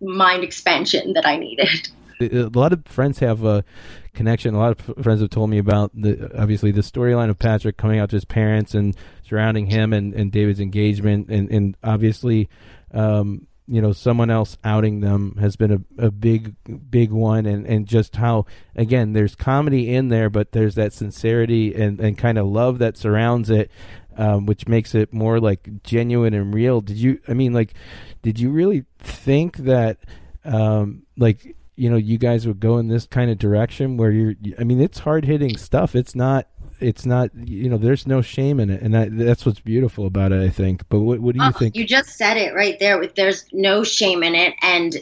mind 0.00 0.44
expansion 0.44 1.14
that 1.14 1.26
I 1.26 1.38
needed. 1.38 1.88
A 2.20 2.50
lot 2.52 2.72
of 2.72 2.84
friends 2.86 3.20
have 3.20 3.44
a 3.44 3.64
connection. 4.12 4.54
A 4.54 4.58
lot 4.58 4.78
of 4.78 5.02
friends 5.02 5.20
have 5.20 5.30
told 5.30 5.50
me 5.50 5.58
about 5.58 5.90
the 5.94 6.30
obviously 6.38 6.72
the 6.72 6.82
storyline 6.82 7.30
of 7.30 7.38
Patrick 7.38 7.76
coming 7.76 8.00
out 8.00 8.10
to 8.10 8.16
his 8.16 8.24
parents 8.24 8.74
and 8.74 8.96
surrounding 9.22 9.66
him 9.66 9.92
and, 9.92 10.12
and 10.12 10.30
David's 10.30 10.60
engagement, 10.60 11.28
and 11.30 11.50
and 11.50 11.76
obviously. 11.82 12.48
Um, 12.92 13.47
you 13.68 13.82
know 13.82 13.92
someone 13.92 14.30
else 14.30 14.56
outing 14.64 15.00
them 15.00 15.36
has 15.38 15.56
been 15.56 15.72
a, 15.72 16.06
a 16.06 16.10
big 16.10 16.54
big 16.90 17.10
one. 17.10 17.46
And 17.46 17.66
and 17.66 17.86
just 17.86 18.16
how 18.16 18.46
again 18.74 19.12
there's 19.12 19.34
comedy 19.34 19.94
in 19.94 20.08
there 20.08 20.30
but 20.30 20.52
there's 20.52 20.74
that 20.76 20.92
sincerity 20.92 21.74
and 21.74 22.00
and 22.00 22.16
kind 22.16 22.38
of 22.38 22.46
love 22.46 22.78
that 22.78 22.96
surrounds 22.96 23.50
it 23.50 23.70
um, 24.18 24.46
which 24.46 24.66
makes 24.66 24.94
it 24.94 25.12
more 25.12 25.38
like 25.38 25.82
genuine 25.84 26.34
and 26.34 26.52
real. 26.52 26.80
Did 26.80 26.96
you 26.96 27.20
i 27.28 27.34
mean 27.34 27.52
like 27.52 27.74
did 28.22 28.40
you 28.40 28.50
really 28.50 28.84
think 28.98 29.58
that 29.58 29.98
um, 30.44 31.04
like 31.16 31.56
you 31.76 31.88
know 31.88 31.96
you 31.96 32.18
guys 32.18 32.46
would 32.46 32.58
go 32.58 32.78
in 32.78 32.88
this 32.88 33.06
kind 33.06 33.30
of 33.30 33.38
direction 33.38 33.96
where 33.96 34.10
you're 34.10 34.34
i 34.58 34.64
mean 34.64 34.80
it's 34.80 34.98
hard 34.98 35.24
hitting 35.24 35.56
stuff. 35.56 35.94
It's 35.94 36.14
not 36.14 36.48
it's 36.80 37.06
not 37.06 37.30
you 37.34 37.68
know 37.68 37.78
there's 37.78 38.06
no 38.06 38.20
shame 38.20 38.60
in 38.60 38.70
it 38.70 38.80
and 38.82 38.94
that, 38.94 39.16
that's 39.16 39.44
what's 39.44 39.60
beautiful 39.60 40.06
about 40.06 40.32
it 40.32 40.42
i 40.42 40.48
think 40.48 40.82
but 40.88 41.00
what, 41.00 41.18
what 41.20 41.34
do 41.34 41.40
you 41.40 41.48
oh, 41.48 41.52
think 41.52 41.76
you 41.76 41.86
just 41.86 42.10
said 42.10 42.36
it 42.36 42.54
right 42.54 42.78
there 42.78 43.06
there's 43.16 43.44
no 43.52 43.82
shame 43.84 44.22
in 44.22 44.34
it 44.34 44.54
and 44.62 44.96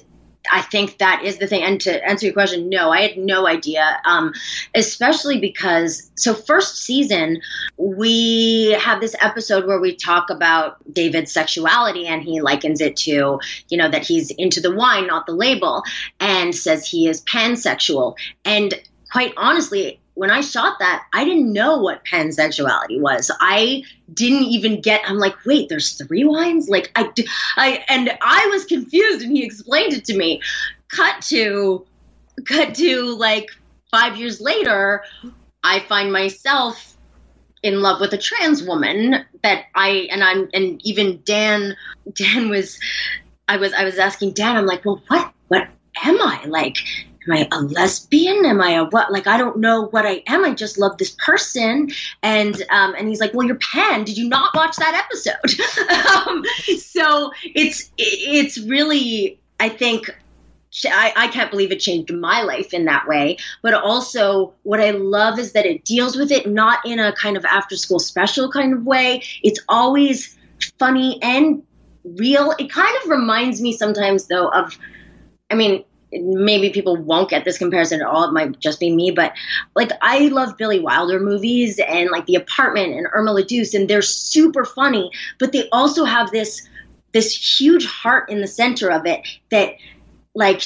I 0.50 0.62
think 0.62 0.98
that 0.98 1.22
is 1.24 1.38
the 1.38 1.46
thing. 1.46 1.62
And 1.62 1.80
to 1.82 2.04
answer 2.08 2.26
your 2.26 2.32
question, 2.32 2.68
no, 2.68 2.90
I 2.90 3.00
had 3.02 3.16
no 3.16 3.46
idea. 3.46 4.00
Um, 4.04 4.32
especially 4.74 5.40
because, 5.40 6.10
so 6.16 6.34
first 6.34 6.78
season, 6.78 7.40
we 7.76 8.72
have 8.80 9.00
this 9.00 9.16
episode 9.20 9.66
where 9.66 9.80
we 9.80 9.94
talk 9.94 10.30
about 10.30 10.76
David's 10.92 11.32
sexuality 11.32 12.06
and 12.06 12.22
he 12.22 12.40
likens 12.40 12.80
it 12.80 12.96
to, 12.98 13.40
you 13.68 13.78
know, 13.78 13.88
that 13.88 14.06
he's 14.06 14.30
into 14.32 14.60
the 14.60 14.74
wine, 14.74 15.06
not 15.06 15.26
the 15.26 15.32
label, 15.32 15.82
and 16.20 16.54
says 16.54 16.86
he 16.86 17.08
is 17.08 17.22
pansexual. 17.22 18.16
And 18.44 18.74
quite 19.10 19.34
honestly, 19.36 20.00
when 20.16 20.30
I 20.30 20.40
shot 20.40 20.78
that, 20.78 21.04
I 21.12 21.26
didn't 21.26 21.52
know 21.52 21.78
what 21.78 22.04
pansexuality 22.06 22.98
was. 22.98 23.30
I 23.38 23.82
didn't 24.12 24.44
even 24.44 24.80
get. 24.80 25.02
I'm 25.04 25.18
like, 25.18 25.36
wait, 25.44 25.68
there's 25.68 25.92
three 25.92 26.24
wines. 26.24 26.70
Like 26.70 26.90
I, 26.96 27.12
I, 27.56 27.84
and 27.88 28.16
I 28.22 28.46
was 28.46 28.64
confused, 28.64 29.22
and 29.22 29.30
he 29.30 29.44
explained 29.44 29.92
it 29.92 30.06
to 30.06 30.16
me. 30.16 30.40
Cut 30.88 31.20
to, 31.28 31.86
cut 32.46 32.74
to 32.76 33.14
like 33.16 33.50
five 33.90 34.16
years 34.16 34.40
later, 34.40 35.04
I 35.62 35.80
find 35.80 36.10
myself 36.10 36.96
in 37.62 37.82
love 37.82 38.00
with 38.00 38.14
a 38.14 38.18
trans 38.18 38.62
woman 38.62 39.26
that 39.42 39.64
I 39.74 40.08
and 40.10 40.24
I'm 40.24 40.48
and 40.54 40.80
even 40.82 41.20
Dan, 41.26 41.76
Dan 42.14 42.48
was, 42.48 42.78
I 43.48 43.58
was 43.58 43.74
I 43.74 43.84
was 43.84 43.98
asking 43.98 44.32
Dan. 44.32 44.56
I'm 44.56 44.64
like, 44.64 44.82
well, 44.86 45.02
what 45.08 45.30
what 45.48 45.68
am 46.02 46.22
I 46.22 46.42
like? 46.46 46.78
Am 47.26 47.32
I 47.32 47.48
a 47.50 47.60
lesbian? 47.60 48.44
Am 48.44 48.60
I 48.60 48.72
a 48.72 48.84
what? 48.84 49.12
Like, 49.12 49.26
I 49.26 49.38
don't 49.38 49.58
know 49.58 49.86
what 49.86 50.06
I 50.06 50.22
am. 50.26 50.44
I 50.44 50.54
just 50.54 50.78
love 50.78 50.98
this 50.98 51.10
person. 51.10 51.90
And 52.22 52.54
um, 52.70 52.94
and 52.94 53.08
he's 53.08 53.20
like, 53.20 53.34
well, 53.34 53.46
you're 53.46 53.56
Pan. 53.56 54.04
Did 54.04 54.16
you 54.16 54.28
not 54.28 54.54
watch 54.54 54.76
that 54.76 55.04
episode? 55.04 56.26
um, 56.26 56.44
so 56.78 57.32
it's 57.44 57.90
it's 57.98 58.58
really, 58.58 59.38
I 59.60 59.68
think. 59.68 60.10
I, 60.84 61.10
I 61.16 61.28
can't 61.28 61.50
believe 61.50 61.72
it 61.72 61.80
changed 61.80 62.12
my 62.12 62.42
life 62.42 62.74
in 62.74 62.84
that 62.84 63.08
way. 63.08 63.38
But 63.62 63.72
also, 63.72 64.52
what 64.62 64.78
I 64.78 64.90
love 64.90 65.38
is 65.38 65.52
that 65.52 65.64
it 65.64 65.86
deals 65.86 66.16
with 66.16 66.30
it 66.30 66.46
not 66.46 66.84
in 66.84 66.98
a 66.98 67.14
kind 67.14 67.38
of 67.38 67.46
after 67.46 67.76
school 67.76 67.98
special 67.98 68.50
kind 68.50 68.74
of 68.74 68.84
way. 68.84 69.22
It's 69.42 69.60
always 69.70 70.36
funny 70.78 71.18
and 71.22 71.62
real. 72.04 72.52
It 72.58 72.70
kind 72.70 72.94
of 73.02 73.08
reminds 73.08 73.62
me 73.62 73.72
sometimes, 73.72 74.26
though, 74.26 74.48
of 74.48 74.76
I 75.50 75.54
mean, 75.54 75.84
maybe 76.12 76.70
people 76.70 76.96
won't 76.96 77.30
get 77.30 77.44
this 77.44 77.58
comparison 77.58 78.00
at 78.00 78.06
all. 78.06 78.24
It 78.24 78.32
might 78.32 78.58
just 78.60 78.80
be 78.80 78.94
me, 78.94 79.10
but 79.10 79.32
like 79.74 79.90
I 80.00 80.28
love 80.28 80.56
Billy 80.56 80.80
Wilder 80.80 81.20
movies 81.20 81.80
and 81.86 82.10
like 82.10 82.26
The 82.26 82.36
Apartment 82.36 82.94
and 82.94 83.06
Irma 83.12 83.32
la 83.32 83.42
Douce, 83.42 83.74
and 83.74 83.88
they're 83.88 84.02
super 84.02 84.64
funny, 84.64 85.10
but 85.38 85.52
they 85.52 85.68
also 85.70 86.04
have 86.04 86.30
this 86.30 86.68
this 87.12 87.60
huge 87.60 87.86
heart 87.86 88.30
in 88.30 88.40
the 88.40 88.46
center 88.46 88.90
of 88.90 89.06
it 89.06 89.26
that 89.50 89.74
like 90.34 90.62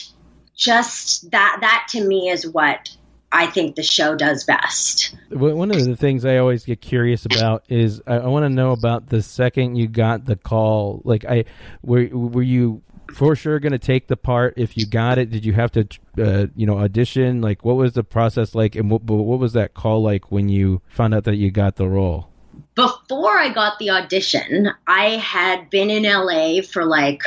just 0.56 1.30
that 1.30 1.58
that 1.60 1.86
to 1.90 2.06
me 2.06 2.28
is 2.28 2.46
what 2.46 2.90
I 3.32 3.46
think 3.46 3.76
the 3.76 3.82
show 3.82 4.16
does 4.16 4.44
best. 4.44 5.14
One 5.30 5.70
of 5.70 5.84
the 5.84 5.96
things 5.96 6.24
I 6.24 6.38
always 6.38 6.64
get 6.64 6.80
curious 6.80 7.24
about 7.24 7.64
is 7.68 8.02
I, 8.06 8.16
I 8.16 8.26
want 8.26 8.44
to 8.44 8.50
know 8.50 8.72
about 8.72 9.06
the 9.06 9.22
second 9.22 9.76
you 9.76 9.86
got 9.86 10.24
the 10.24 10.34
call. 10.34 11.00
Like, 11.04 11.24
I 11.24 11.44
were 11.82 12.08
were 12.08 12.42
you 12.42 12.82
for 13.14 13.36
sure 13.36 13.58
going 13.58 13.72
to 13.72 13.78
take 13.78 14.08
the 14.08 14.16
part 14.16 14.54
if 14.56 14.76
you 14.76 14.86
got 14.86 15.18
it. 15.18 15.30
Did 15.30 15.44
you 15.44 15.52
have 15.52 15.72
to 15.72 15.86
uh, 16.18 16.46
you 16.54 16.66
know 16.66 16.78
audition? 16.78 17.40
Like 17.40 17.64
what 17.64 17.76
was 17.76 17.92
the 17.92 18.04
process 18.04 18.54
like 18.54 18.74
and 18.74 18.90
what, 18.90 19.02
what 19.02 19.38
was 19.38 19.52
that 19.54 19.74
call 19.74 20.02
like 20.02 20.30
when 20.30 20.48
you 20.48 20.82
found 20.88 21.14
out 21.14 21.24
that 21.24 21.36
you 21.36 21.50
got 21.50 21.76
the 21.76 21.88
role? 21.88 22.30
Before 22.74 23.36
i 23.36 23.48
got 23.52 23.78
the 23.78 23.90
audition 23.90 24.70
i 24.86 25.16
had 25.16 25.68
been 25.70 25.90
in 25.90 26.04
la 26.04 26.62
for 26.62 26.84
like 26.84 27.22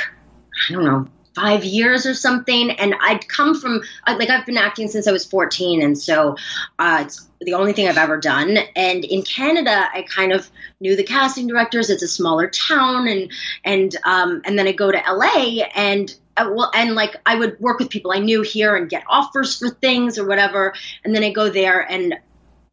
i 0.70 0.74
don't 0.74 0.86
know 0.86 1.08
five 1.36 1.63
years 1.63 2.06
or 2.06 2.13
something 2.13 2.72
and 2.72 2.94
i'd 3.02 3.28
come 3.28 3.60
from 3.60 3.82
like 4.08 4.30
i've 4.30 4.46
been 4.46 4.58
acting 4.58 4.88
since 4.88 5.08
i 5.08 5.12
was 5.12 5.25
14 5.25 5.82
and 5.82 5.98
so 5.98 6.36
uh, 6.80 7.04
it's 7.06 7.28
the 7.42 7.54
only 7.54 7.74
thing 7.74 7.88
i've 7.88 7.98
ever 7.98 8.18
done. 8.18 8.58
And 8.75 9.04
in 9.04 9.22
canada 9.24 9.90
i 9.94 10.04
kind 10.04 10.32
of 10.32 10.50
knew 10.80 10.96
the 10.96 11.04
casting 11.04 11.48
directors. 11.48 11.90
It's 11.90 12.04
a 12.04 12.08
smaller 12.08 12.50
town 12.50 13.08
and 13.08 13.32
and 13.63 13.96
um, 14.06 14.42
and 14.46 14.60
then 14.60 14.68
i 14.68 14.72
go 14.72 14.92
to 14.92 15.02
la 15.12 15.63
and 15.75 16.13
uh, 16.38 16.50
well 16.54 16.72
and 16.74 16.96
like 16.96 17.16
i 17.25 17.36
would 17.36 17.60
work 17.60 17.80
with 17.80 17.90
people 17.90 18.12
i 18.12 18.20
knew 18.20 18.42
here 18.42 18.75
and 18.75 18.90
get 18.90 19.04
offers 19.08 19.58
for 19.58 19.70
things 19.70 20.18
or 20.18 20.28
whatever 20.28 20.74
and 21.04 21.16
then 21.16 21.24
i 21.24 21.32
go 21.32 21.50
there 21.50 21.80
and 21.80 22.16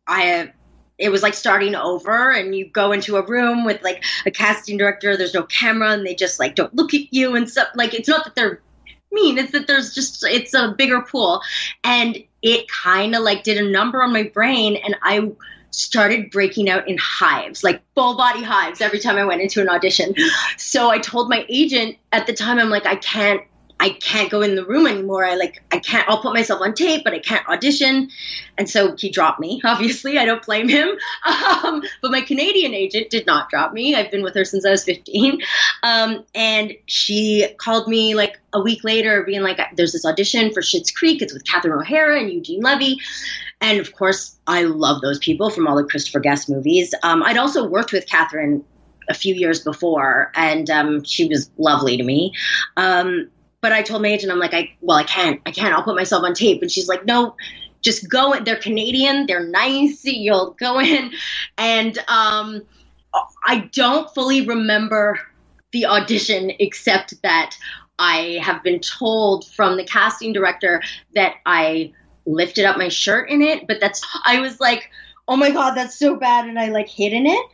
i 0.07 0.51
it 1.01 1.11
was 1.11 1.23
like 1.23 1.35
starting 1.35 1.75
over 1.75 2.31
and 2.31 2.55
you 2.55 2.67
go 2.67 2.93
into 2.93 3.17
a 3.17 3.27
room 3.27 3.65
with 3.65 3.83
like 3.83 4.05
a 4.27 4.31
casting 4.31 4.77
director 4.77 5.17
there's 5.17 5.35
no 5.35 5.43
camera 5.45 5.91
and 5.93 6.07
they 6.07 6.15
just 6.15 6.39
like 6.39 6.55
don't 6.55 6.75
look 6.75 6.95
at 6.95 7.13
you 7.13 7.35
and 7.35 7.51
stuff. 7.51 7.69
Like 7.75 7.95
it's 7.95 8.09
not 8.09 8.25
that 8.25 8.35
they're 8.35 8.61
mean 9.13 9.39
it's 9.39 9.51
that 9.51 9.67
there's 9.67 9.93
just 9.93 10.25
it's 10.25 10.55
a 10.55 10.75
bigger 10.77 11.01
pool. 11.01 11.43
And 11.83 12.19
it 12.43 12.69
kind 12.69 13.17
of 13.17 13.23
like 13.23 13.43
did 13.43 13.59
a 13.59 13.69
number 13.69 14.03
on 14.03 14.13
my 14.13 14.23
brain 14.23 14.77
and 14.77 14.97
i 15.03 15.31
started 15.73 16.31
breaking 16.31 16.69
out 16.69 16.89
in 16.89 16.99
hives 16.99 17.63
like 17.63 17.81
full 17.95 18.17
body 18.17 18.43
hives 18.43 18.81
every 18.81 18.99
time 18.99 19.17
i 19.17 19.25
went 19.25 19.41
into 19.41 19.61
an 19.61 19.69
audition. 19.69 20.15
So 20.57 20.91
i 20.91 20.99
told 20.99 21.29
my 21.29 21.45
agent 21.49 21.97
at 22.13 22.27
the 22.27 22.33
time 22.33 22.59
i'm 22.59 22.71
like 22.71 22.87
i 22.87 22.97
can't 22.97 23.43
I 23.81 23.91
can't 23.91 24.31
go 24.31 24.43
in 24.43 24.57
the 24.57 24.65
room 24.65 24.87
anymore. 24.87 25.25
I 25.25 25.35
like 25.37 25.63
I 25.73 25.79
can't 25.79 26.07
I'll 26.09 26.21
put 26.21 26.35
myself 26.35 26.61
on 26.61 26.75
tape, 26.75 27.03
but 27.03 27.15
I 27.15 27.19
can't 27.19 27.49
audition. 27.49 28.11
And 28.59 28.69
so 28.69 28.95
he 28.95 29.09
dropped 29.09 29.41
me. 29.41 29.61
Obviously, 29.65 30.19
I 30.19 30.27
don't 30.27 30.45
blame 30.45 30.69
him. 30.69 30.91
Um, 31.63 31.83
but 32.03 32.11
my 32.11 32.21
Canadian 32.21 32.75
agent 32.75 33.11
did 33.11 33.27
not 33.27 33.49
drop 33.51 33.73
me. 33.73 33.95
I've 33.95 34.11
been 34.11 34.23
with 34.23 34.35
her 34.35 34.45
since 34.45 34.65
I 34.65 34.71
was 34.71 34.85
15. 34.85 35.41
Um, 35.83 36.25
and 36.35 36.73
she 36.87 37.47
called 37.59 37.87
me 37.89 38.15
like 38.15 38.41
a 38.53 38.61
week 38.61 38.83
later, 38.85 39.23
being 39.23 39.43
like, 39.43 39.59
"There's 39.77 39.93
this 39.93 40.05
audition 40.05 40.53
for 40.53 40.61
Schitt's 40.61 40.91
Creek. 40.91 41.23
It's 41.23 41.33
with 41.33 41.45
Catherine 41.45 41.79
O'Hara 41.79 42.21
and 42.21 42.31
Eugene 42.31 42.61
Levy." 42.61 42.99
And 43.61 43.79
of 43.79 43.93
course, 43.95 44.39
I 44.47 44.65
love 44.65 45.01
those 45.01 45.19
people 45.19 45.51
from 45.51 45.67
all 45.67 45.77
the 45.77 45.85
Christopher 45.85 46.21
Guest 46.21 46.49
movies. 46.49 46.95
Um, 47.03 47.23
I'd 47.23 47.37
also 47.39 47.67
worked 47.67 47.93
with 47.93 48.07
Catherine 48.07 48.65
a 49.09 49.15
few 49.15 49.35
years 49.35 49.61
before, 49.61 50.33
and 50.35 50.69
um, 50.71 51.05
she 51.05 51.27
was 51.27 51.51
lovely 51.59 51.97
to 51.97 52.03
me. 52.03 52.33
Um, 52.77 53.31
but 53.61 53.73
I 53.73 53.83
told 53.83 54.03
my 54.03 54.09
agent, 54.09 54.33
I'm 54.33 54.39
like, 54.39 54.55
I 54.55 54.73
well, 54.81 54.97
I 54.97 55.05
can't, 55.05 55.41
I 55.47 55.51
can't. 55.51 55.75
I'll 55.75 55.83
put 55.83 55.97
myself 55.97 56.25
on 56.25 56.35
tape. 56.35 56.63
And 56.63 56.71
she's 56.71 56.89
like, 56.89 57.05
no, 57.05 57.37
just 57.83 58.09
go. 58.09 58.33
In. 58.33 58.45
They're 58.45 58.57
Canadian. 58.57 59.27
They're 59.27 59.47
nice. 59.47 60.05
You'll 60.05 60.53
go 60.59 60.81
in. 60.81 61.13
And 61.59 61.99
um, 62.09 62.63
I 63.45 63.71
don't 63.73 64.13
fully 64.15 64.47
remember 64.47 65.19
the 65.73 65.87
audition, 65.87 66.53
except 66.59 67.21
that 67.23 67.57
I 67.99 68.41
have 68.43 68.63
been 68.63 68.81
told 68.81 69.47
from 69.47 69.77
the 69.77 69.85
casting 69.85 70.33
director 70.33 70.83
that 71.15 71.35
I 71.47 71.93
lifted 72.27 72.65
up 72.65 72.77
my 72.79 72.89
shirt 72.89 73.31
in 73.31 73.43
it. 73.43 73.67
But 73.67 73.81
that's 73.81 74.03
I 74.25 74.41
was 74.41 74.61
like 74.61 74.91
oh 75.31 75.37
my 75.37 75.51
god 75.51 75.73
that's 75.73 75.99
so 75.99 76.17
bad 76.17 76.47
and 76.47 76.59
i 76.59 76.69
like 76.69 76.89
hid 76.89 77.15
in 77.15 77.25
it 77.25 77.47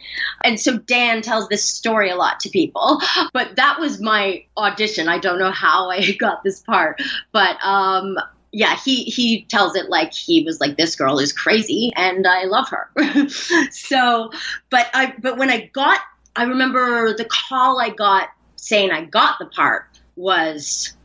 and 0.42 0.59
so 0.59 0.76
dan 0.78 1.23
tells 1.23 1.49
this 1.49 1.64
story 1.64 2.11
a 2.11 2.16
lot 2.16 2.40
to 2.40 2.49
people 2.49 3.00
but 3.33 3.54
that 3.54 3.78
was 3.78 4.00
my 4.00 4.42
audition 4.56 5.09
i 5.09 5.18
don't 5.18 5.38
know 5.38 5.52
how 5.52 5.88
i 5.90 6.12
got 6.18 6.42
this 6.42 6.61
part 6.61 7.00
but 7.33 7.56
um 7.62 8.16
yeah, 8.56 8.75
he 8.83 9.04
he 9.04 9.45
tells 9.45 9.76
it 9.76 9.90
like 9.90 10.14
he 10.14 10.42
was 10.42 10.61
like 10.61 10.78
this 10.78 10.97
girl 10.97 11.18
is 11.18 11.30
crazy 11.30 11.92
and 11.95 12.26
I 12.26 12.45
love 12.45 12.71
her. 12.71 12.88
so, 13.71 14.30
but 14.71 14.88
I 14.95 15.12
but 15.18 15.37
when 15.37 15.50
I 15.50 15.66
got 15.75 16.00
I 16.37 16.45
remember 16.45 17.14
the 17.14 17.26
call 17.26 17.78
I 17.78 17.90
got 17.90 18.30
saying 18.56 18.92
I 18.92 19.04
got 19.04 19.38
the 19.38 19.45
part 19.45 20.00
was 20.16 20.97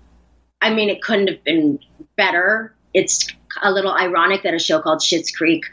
I 0.62 0.74
mean 0.74 0.90
it 0.90 1.02
couldn't 1.02 1.28
have 1.28 1.44
been 1.44 1.80
better. 2.16 2.74
It's 2.94 3.28
a 3.62 3.70
little 3.70 3.94
ironic 3.94 4.44
that 4.44 4.54
a 4.54 4.60
show 4.60 4.80
called 4.80 5.00
Schitt's 5.00 5.32
Creek 5.32 5.66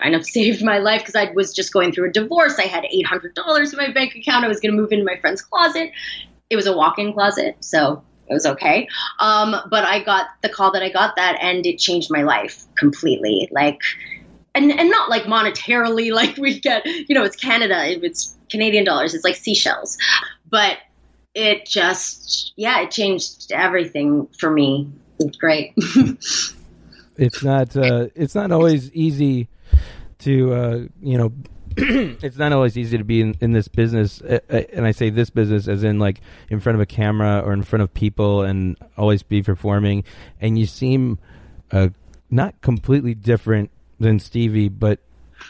kind 0.00 0.14
of 0.14 0.24
saved 0.36 0.64
my 0.64 0.78
life 0.78 1.02
because 1.02 1.14
I 1.14 1.32
was 1.32 1.52
just 1.52 1.72
going 1.72 1.92
through 1.92 2.08
a 2.08 2.12
divorce. 2.12 2.58
I 2.58 2.66
had 2.66 2.84
$800 2.84 3.72
in 3.72 3.78
my 3.78 3.92
bank 3.92 4.14
account. 4.14 4.44
I 4.44 4.48
was 4.48 4.60
going 4.60 4.74
to 4.74 4.80
move 4.80 4.92
into 4.92 5.04
my 5.04 5.16
friend's 5.16 5.42
closet. 5.42 5.92
It 6.48 6.56
was 6.56 6.66
a 6.66 6.76
walk-in 6.76 7.12
closet, 7.12 7.56
so 7.60 8.02
it 8.28 8.34
was 8.34 8.46
okay. 8.46 8.88
Um, 9.18 9.54
but 9.70 9.84
I 9.84 10.02
got 10.02 10.26
the 10.42 10.48
call 10.48 10.72
that 10.72 10.82
I 10.82 10.88
got 10.90 11.16
that, 11.16 11.38
and 11.40 11.64
it 11.66 11.78
changed 11.78 12.10
my 12.10 12.22
life 12.22 12.64
completely. 12.76 13.48
Like, 13.52 13.80
and 14.54 14.72
and 14.72 14.90
not 14.90 15.10
like 15.10 15.24
monetarily, 15.24 16.12
like 16.14 16.36
we 16.36 16.58
get, 16.58 16.86
you 16.86 17.14
know, 17.14 17.24
it's 17.24 17.36
Canada, 17.36 17.76
it's 18.04 18.36
Canadian 18.50 18.84
dollars, 18.84 19.14
it's 19.14 19.24
like 19.24 19.36
seashells, 19.36 19.96
but 20.48 20.78
it 21.34 21.66
just, 21.66 22.52
yeah, 22.56 22.80
it 22.80 22.90
changed 22.90 23.52
everything 23.52 24.26
for 24.38 24.50
me. 24.50 24.90
It's 25.20 25.36
great. 25.36 25.74
it's 27.16 27.44
not, 27.44 27.76
uh, 27.76 28.08
it's 28.16 28.34
not 28.34 28.50
always 28.50 28.92
easy 28.92 29.48
to, 30.20 30.54
uh, 30.54 30.78
you 31.02 31.18
know 31.18 31.32
it's 31.76 32.36
not 32.36 32.52
always 32.52 32.76
easy 32.76 32.98
to 32.98 33.04
be 33.04 33.20
in, 33.20 33.36
in 33.40 33.52
this 33.52 33.68
business, 33.68 34.20
uh, 34.22 34.40
uh, 34.50 34.62
and 34.72 34.84
I 34.84 34.90
say 34.90 35.08
this 35.08 35.30
business 35.30 35.68
as 35.68 35.84
in 35.84 36.00
like 36.00 36.20
in 36.48 36.58
front 36.58 36.74
of 36.74 36.80
a 36.80 36.86
camera 36.86 37.42
or 37.44 37.52
in 37.52 37.62
front 37.62 37.84
of 37.84 37.94
people, 37.94 38.42
and 38.42 38.76
always 38.96 39.22
be 39.22 39.40
performing. 39.42 40.02
And 40.40 40.58
you 40.58 40.66
seem 40.66 41.20
uh, 41.70 41.90
not 42.28 42.60
completely 42.60 43.14
different 43.14 43.70
than 44.00 44.18
Stevie, 44.18 44.68
but 44.68 44.98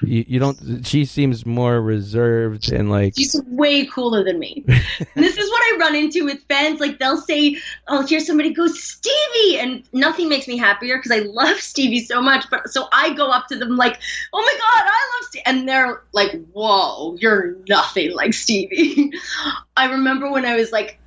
you, 0.03 0.25
you 0.27 0.39
don't. 0.39 0.87
She 0.87 1.05
seems 1.05 1.45
more 1.45 1.81
reserved 1.81 2.71
and 2.73 2.91
like 2.91 3.15
she's 3.17 3.41
way 3.47 3.87
cooler 3.87 4.25
than 4.25 4.39
me. 4.39 4.65
this 5.15 5.37
is 5.37 5.51
what 5.51 5.63
I 5.63 5.77
run 5.79 5.95
into 5.95 6.25
with 6.25 6.43
fans. 6.49 6.81
Like 6.81 6.99
they'll 6.99 7.21
say, 7.21 7.59
"Oh, 7.89 8.07
hear 8.07 8.21
somebody 8.21 8.53
go 8.53 8.67
Stevie," 8.67 9.59
and 9.59 9.83
nothing 9.93 10.29
makes 10.29 10.49
me 10.49 10.57
happier 10.57 10.97
because 10.97 11.13
I 11.13 11.21
love 11.21 11.57
Stevie 11.61 12.05
so 12.05 12.21
much. 12.21 12.49
But 12.51 12.71
so 12.71 12.89
I 12.93 13.13
go 13.15 13.31
up 13.31 13.49
to 13.49 13.57
them 13.57 13.77
like, 13.77 14.01
"Oh 14.33 14.41
my 14.41 14.53
god, 14.53 14.85
I 14.87 15.19
love 15.19 15.29
Stevie," 15.29 15.47
and 15.47 15.69
they're 15.69 16.03
like, 16.13 16.33
"Whoa, 16.53 17.17
you're 17.17 17.57
nothing 17.69 18.13
like 18.15 18.35
Stevie." 18.35 19.13
I 19.77 19.91
remember 19.91 20.31
when 20.31 20.45
I 20.45 20.57
was 20.57 20.73
like 20.73 20.99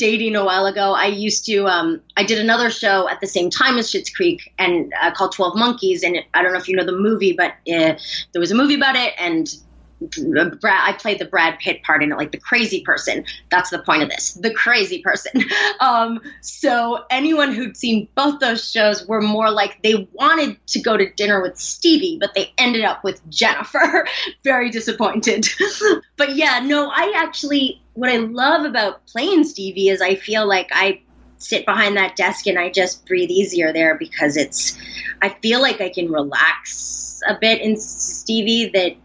dating 0.00 0.34
a 0.34 0.44
while 0.44 0.64
ago, 0.64 0.94
I 0.94 1.06
used 1.06 1.44
to, 1.44 1.66
um, 1.66 2.00
I 2.16 2.24
did 2.24 2.38
another 2.38 2.70
show 2.70 3.08
at 3.08 3.20
the 3.20 3.26
same 3.26 3.50
time 3.50 3.76
as 3.76 3.92
Schitt's 3.92 4.08
Creek 4.08 4.52
and 4.58 4.92
uh, 5.00 5.12
called 5.12 5.32
12 5.32 5.56
Monkeys. 5.56 6.02
And 6.02 6.18
I 6.32 6.42
don't 6.42 6.52
know 6.52 6.58
if 6.58 6.68
you 6.68 6.74
know 6.74 6.86
the 6.86 6.92
movie, 6.92 7.34
but 7.34 7.52
uh, 7.70 7.94
there 8.32 8.40
was 8.40 8.50
a 8.50 8.54
movie 8.54 8.74
about 8.74 8.96
it. 8.96 9.12
And 9.18 9.54
I 10.02 10.96
played 10.98 11.18
the 11.18 11.26
Brad 11.26 11.58
Pitt 11.58 11.82
part 11.82 12.02
in 12.02 12.12
it, 12.12 12.16
like 12.16 12.32
the 12.32 12.38
crazy 12.38 12.82
person. 12.82 13.24
That's 13.50 13.70
the 13.70 13.80
point 13.80 14.02
of 14.02 14.08
this, 14.08 14.32
the 14.34 14.52
crazy 14.52 15.02
person. 15.02 15.44
Um, 15.80 16.20
so 16.42 17.04
anyone 17.10 17.54
who'd 17.54 17.76
seen 17.76 18.08
both 18.14 18.38
those 18.38 18.70
shows 18.70 19.06
were 19.06 19.20
more 19.20 19.50
like 19.50 19.82
they 19.82 20.08
wanted 20.12 20.58
to 20.68 20.80
go 20.80 20.96
to 20.96 21.10
dinner 21.14 21.40
with 21.40 21.58
Stevie, 21.58 22.18
but 22.20 22.34
they 22.34 22.52
ended 22.58 22.84
up 22.84 23.02
with 23.02 23.20
Jennifer. 23.30 24.06
Very 24.44 24.70
disappointed. 24.70 25.46
but 26.16 26.36
yeah, 26.36 26.60
no, 26.60 26.90
I 26.90 27.14
actually 27.16 27.80
what 27.94 28.10
I 28.10 28.16
love 28.16 28.64
about 28.64 29.06
playing 29.06 29.44
Stevie 29.44 29.88
is 29.88 30.00
I 30.00 30.16
feel 30.16 30.46
like 30.46 30.68
I 30.72 31.02
sit 31.38 31.66
behind 31.66 31.96
that 31.96 32.16
desk 32.16 32.46
and 32.46 32.58
I 32.58 32.70
just 32.70 33.06
breathe 33.06 33.30
easier 33.30 33.72
there 33.72 33.96
because 33.96 34.36
it's 34.36 34.78
I 35.22 35.30
feel 35.30 35.60
like 35.60 35.80
I 35.80 35.88
can 35.88 36.10
relax 36.10 37.20
a 37.26 37.36
bit 37.38 37.60
in 37.60 37.76
Stevie 37.78 38.70
that 38.70 38.96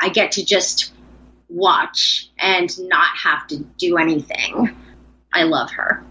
I 0.00 0.08
get 0.08 0.32
to 0.32 0.44
just 0.44 0.92
watch 1.48 2.30
and 2.38 2.70
not 2.88 3.16
have 3.16 3.46
to 3.48 3.58
do 3.78 3.96
anything. 3.96 4.74
I 5.32 5.44
love 5.44 5.70
her. 5.72 6.04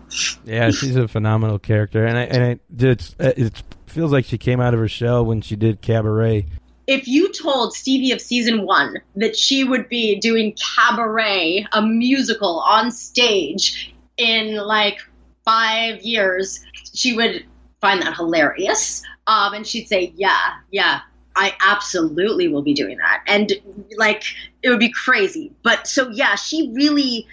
Yeah, 0.43 0.71
she's 0.71 0.95
a 0.95 1.07
phenomenal 1.07 1.57
character, 1.59 2.05
and 2.05 2.17
I, 2.17 2.23
and 2.23 2.43
I, 2.43 2.59
it, 2.85 3.15
it 3.19 3.63
feels 3.87 4.11
like 4.11 4.25
she 4.25 4.37
came 4.37 4.59
out 4.59 4.73
of 4.73 4.79
her 4.79 4.87
shell 4.87 5.25
when 5.25 5.41
she 5.41 5.55
did 5.55 5.81
Cabaret. 5.81 6.45
If 6.85 7.07
you 7.07 7.31
told 7.31 7.73
Stevie 7.73 8.11
of 8.11 8.19
season 8.19 8.65
one 8.65 8.97
that 9.15 9.37
she 9.37 9.63
would 9.63 9.87
be 9.87 10.19
doing 10.19 10.53
Cabaret, 10.75 11.65
a 11.71 11.81
musical 11.81 12.59
on 12.59 12.91
stage, 12.91 13.93
in 14.17 14.55
like 14.55 14.99
five 15.45 16.01
years, 16.01 16.59
she 16.93 17.15
would 17.15 17.45
find 17.81 18.01
that 18.01 18.15
hilarious. 18.15 19.01
Um, 19.25 19.53
and 19.53 19.65
she'd 19.65 19.87
say, 19.87 20.13
"Yeah, 20.15 20.55
yeah, 20.71 20.99
I 21.35 21.55
absolutely 21.59 22.47
will 22.47 22.61
be 22.61 22.73
doing 22.73 22.97
that. 22.97 23.23
And 23.27 23.51
like, 23.97 24.23
it 24.61 24.69
would 24.69 24.79
be 24.79 24.91
crazy. 24.91 25.51
But 25.63 25.87
so, 25.87 26.09
yeah, 26.09 26.35
she 26.35 26.71
really, 26.73 27.27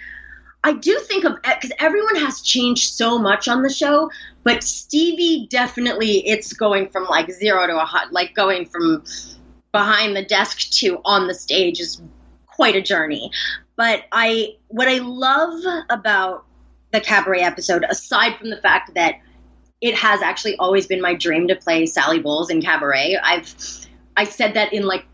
I 0.63 0.73
do 0.73 0.97
think 0.99 1.23
of, 1.23 1.35
because 1.43 1.71
everyone 1.79 2.15
has 2.17 2.41
changed 2.41 2.93
so 2.93 3.19
much 3.19 3.47
on 3.47 3.61
the 3.61 3.69
show, 3.69 4.09
but 4.43 4.63
Stevie 4.63 5.47
definitely, 5.49 6.27
it's 6.27 6.53
going 6.53 6.89
from 6.89 7.05
like 7.05 7.31
zero 7.31 7.67
to 7.67 7.79
a 7.79 7.85
hot, 7.85 8.11
like 8.11 8.33
going 8.33 8.65
from 8.65 9.03
behind 9.71 10.15
the 10.15 10.25
desk 10.25 10.71
to 10.71 10.99
on 11.05 11.27
the 11.27 11.33
stage 11.33 11.79
is 11.79 12.01
quite 12.47 12.75
a 12.75 12.81
journey. 12.81 13.31
But 13.75 14.03
I, 14.11 14.55
what 14.67 14.87
I 14.87 14.97
love 14.97 15.63
about 15.89 16.45
the 16.91 17.01
cabaret 17.01 17.41
episode, 17.41 17.85
aside 17.89 18.37
from 18.37 18.49
the 18.49 18.57
fact 18.57 18.95
that 18.95 19.15
it 19.79 19.95
has 19.95 20.21
actually 20.21 20.55
always 20.57 20.85
been 20.85 21.01
my 21.01 21.15
dream 21.15 21.47
to 21.47 21.55
play 21.55 21.85
Sally 21.87 22.19
Bowles 22.19 22.49
in 22.51 22.61
cabaret. 22.61 23.17
I've 23.23 23.55
I 24.17 24.25
said 24.25 24.53
that 24.55 24.73
in 24.73 24.83
like 24.83 25.05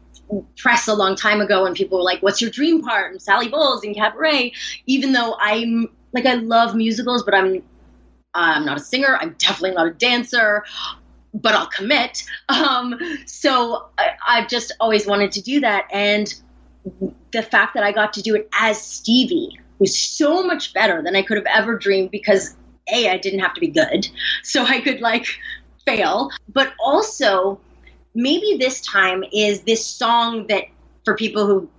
press 0.57 0.87
a 0.87 0.93
long 0.93 1.15
time 1.15 1.39
ago 1.39 1.65
and 1.65 1.75
people 1.75 1.97
were 1.97 2.03
like, 2.03 2.21
What's 2.21 2.41
your 2.41 2.51
dream 2.51 2.81
part? 2.81 3.11
And 3.11 3.21
Sally 3.21 3.47
Bowles 3.47 3.83
in 3.83 3.93
Cabaret. 3.93 4.53
Even 4.85 5.13
though 5.13 5.35
I'm 5.39 5.87
like 6.13 6.25
I 6.25 6.35
love 6.35 6.75
musicals, 6.75 7.23
but 7.23 7.33
I'm 7.33 7.63
I'm 8.33 8.65
not 8.65 8.77
a 8.77 8.81
singer, 8.81 9.17
I'm 9.19 9.35
definitely 9.39 9.71
not 9.71 9.87
a 9.87 9.93
dancer, 9.93 10.63
but 11.33 11.55
I'll 11.55 11.67
commit. 11.67 12.23
Um, 12.49 12.99
so 13.25 13.87
I, 13.97 14.11
I've 14.25 14.47
just 14.47 14.73
always 14.79 15.05
wanted 15.05 15.31
to 15.33 15.41
do 15.41 15.59
that. 15.61 15.87
And 15.91 16.33
the 17.31 17.41
fact 17.41 17.73
that 17.73 17.83
I 17.83 17.91
got 17.91 18.13
to 18.13 18.21
do 18.21 18.35
it 18.35 18.47
as 18.59 18.81
Stevie 18.81 19.59
was 19.79 19.97
so 19.97 20.43
much 20.43 20.73
better 20.73 21.01
than 21.01 21.15
I 21.15 21.21
could 21.21 21.37
have 21.37 21.45
ever 21.45 21.77
dreamed 21.77 22.11
because 22.11 22.55
A, 22.91 23.09
I 23.09 23.17
didn't 23.17 23.39
have 23.39 23.53
to 23.53 23.59
be 23.59 23.67
good. 23.67 24.07
So 24.43 24.63
I 24.63 24.81
could 24.81 25.01
like 25.01 25.27
fail. 25.85 26.29
But 26.53 26.73
also 26.79 27.59
maybe 28.17 28.57
this 28.59 28.81
time 28.81 29.23
is 29.31 29.61
this 29.61 29.85
song 29.85 30.47
that 30.47 30.63
for 31.05 31.15
people 31.15 31.45
who 31.45 31.69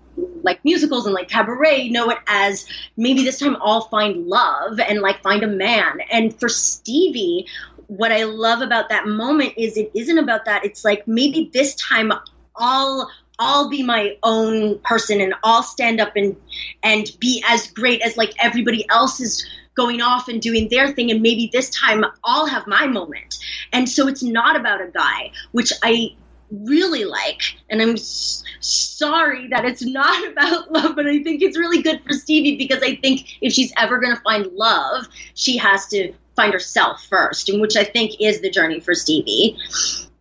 like 0.42 0.64
musicals 0.64 1.04
and 1.04 1.14
like 1.14 1.28
cabaret 1.28 1.88
know 1.88 2.10
it 2.10 2.18
as 2.28 2.66
maybe 2.96 3.24
this 3.24 3.38
time 3.38 3.56
I'll 3.60 3.82
find 3.88 4.26
love 4.26 4.80
and 4.80 5.00
like 5.00 5.20
find 5.22 5.42
a 5.42 5.48
man. 5.48 5.98
And 6.10 6.38
for 6.38 6.48
Stevie, 6.48 7.46
what 7.88 8.12
I 8.12 8.24
love 8.24 8.62
about 8.62 8.88
that 8.88 9.06
moment 9.06 9.54
is 9.56 9.76
it 9.76 9.90
isn't 9.94 10.18
about 10.18 10.44
that. 10.44 10.64
It's 10.64 10.84
like 10.84 11.06
maybe 11.08 11.50
this 11.52 11.74
time 11.74 12.12
I'll 12.56 13.10
I'll 13.40 13.68
be 13.68 13.82
my 13.82 14.16
own 14.22 14.78
person 14.80 15.20
and 15.20 15.34
I'll 15.42 15.62
stand 15.62 16.00
up 16.00 16.16
and 16.16 16.36
and 16.82 17.10
be 17.18 17.42
as 17.48 17.68
great 17.68 18.00
as 18.02 18.16
like 18.16 18.32
everybody 18.40 18.86
else 18.90 19.20
is 19.20 19.46
going 19.74 20.00
off 20.00 20.28
and 20.28 20.42
doing 20.42 20.68
their 20.70 20.92
thing 20.92 21.10
and 21.10 21.22
maybe 21.22 21.50
this 21.52 21.70
time 21.70 22.04
I'll 22.24 22.46
have 22.46 22.66
my 22.66 22.86
moment. 22.86 23.38
And 23.72 23.88
so 23.88 24.08
it's 24.08 24.22
not 24.22 24.56
about 24.56 24.80
a 24.80 24.88
guy, 24.88 25.30
which 25.52 25.72
I 25.82 26.16
really 26.50 27.04
like. 27.04 27.42
And 27.70 27.80
I'm 27.82 27.92
s- 27.94 28.42
sorry 28.60 29.48
that 29.48 29.64
it's 29.64 29.84
not 29.84 30.26
about 30.32 30.72
love, 30.72 30.96
but 30.96 31.06
I 31.06 31.22
think 31.22 31.42
it's 31.42 31.58
really 31.58 31.82
good 31.82 32.02
for 32.06 32.12
Stevie 32.12 32.56
because 32.56 32.82
I 32.82 32.96
think 32.96 33.38
if 33.40 33.52
she's 33.52 33.72
ever 33.76 33.98
going 33.98 34.14
to 34.14 34.22
find 34.22 34.46
love, 34.52 35.06
she 35.34 35.56
has 35.56 35.86
to 35.88 36.12
find 36.36 36.52
herself 36.52 37.04
first, 37.04 37.48
and 37.48 37.60
which 37.60 37.76
I 37.76 37.84
think 37.84 38.20
is 38.20 38.40
the 38.40 38.50
journey 38.50 38.80
for 38.80 38.94
Stevie. 38.94 39.56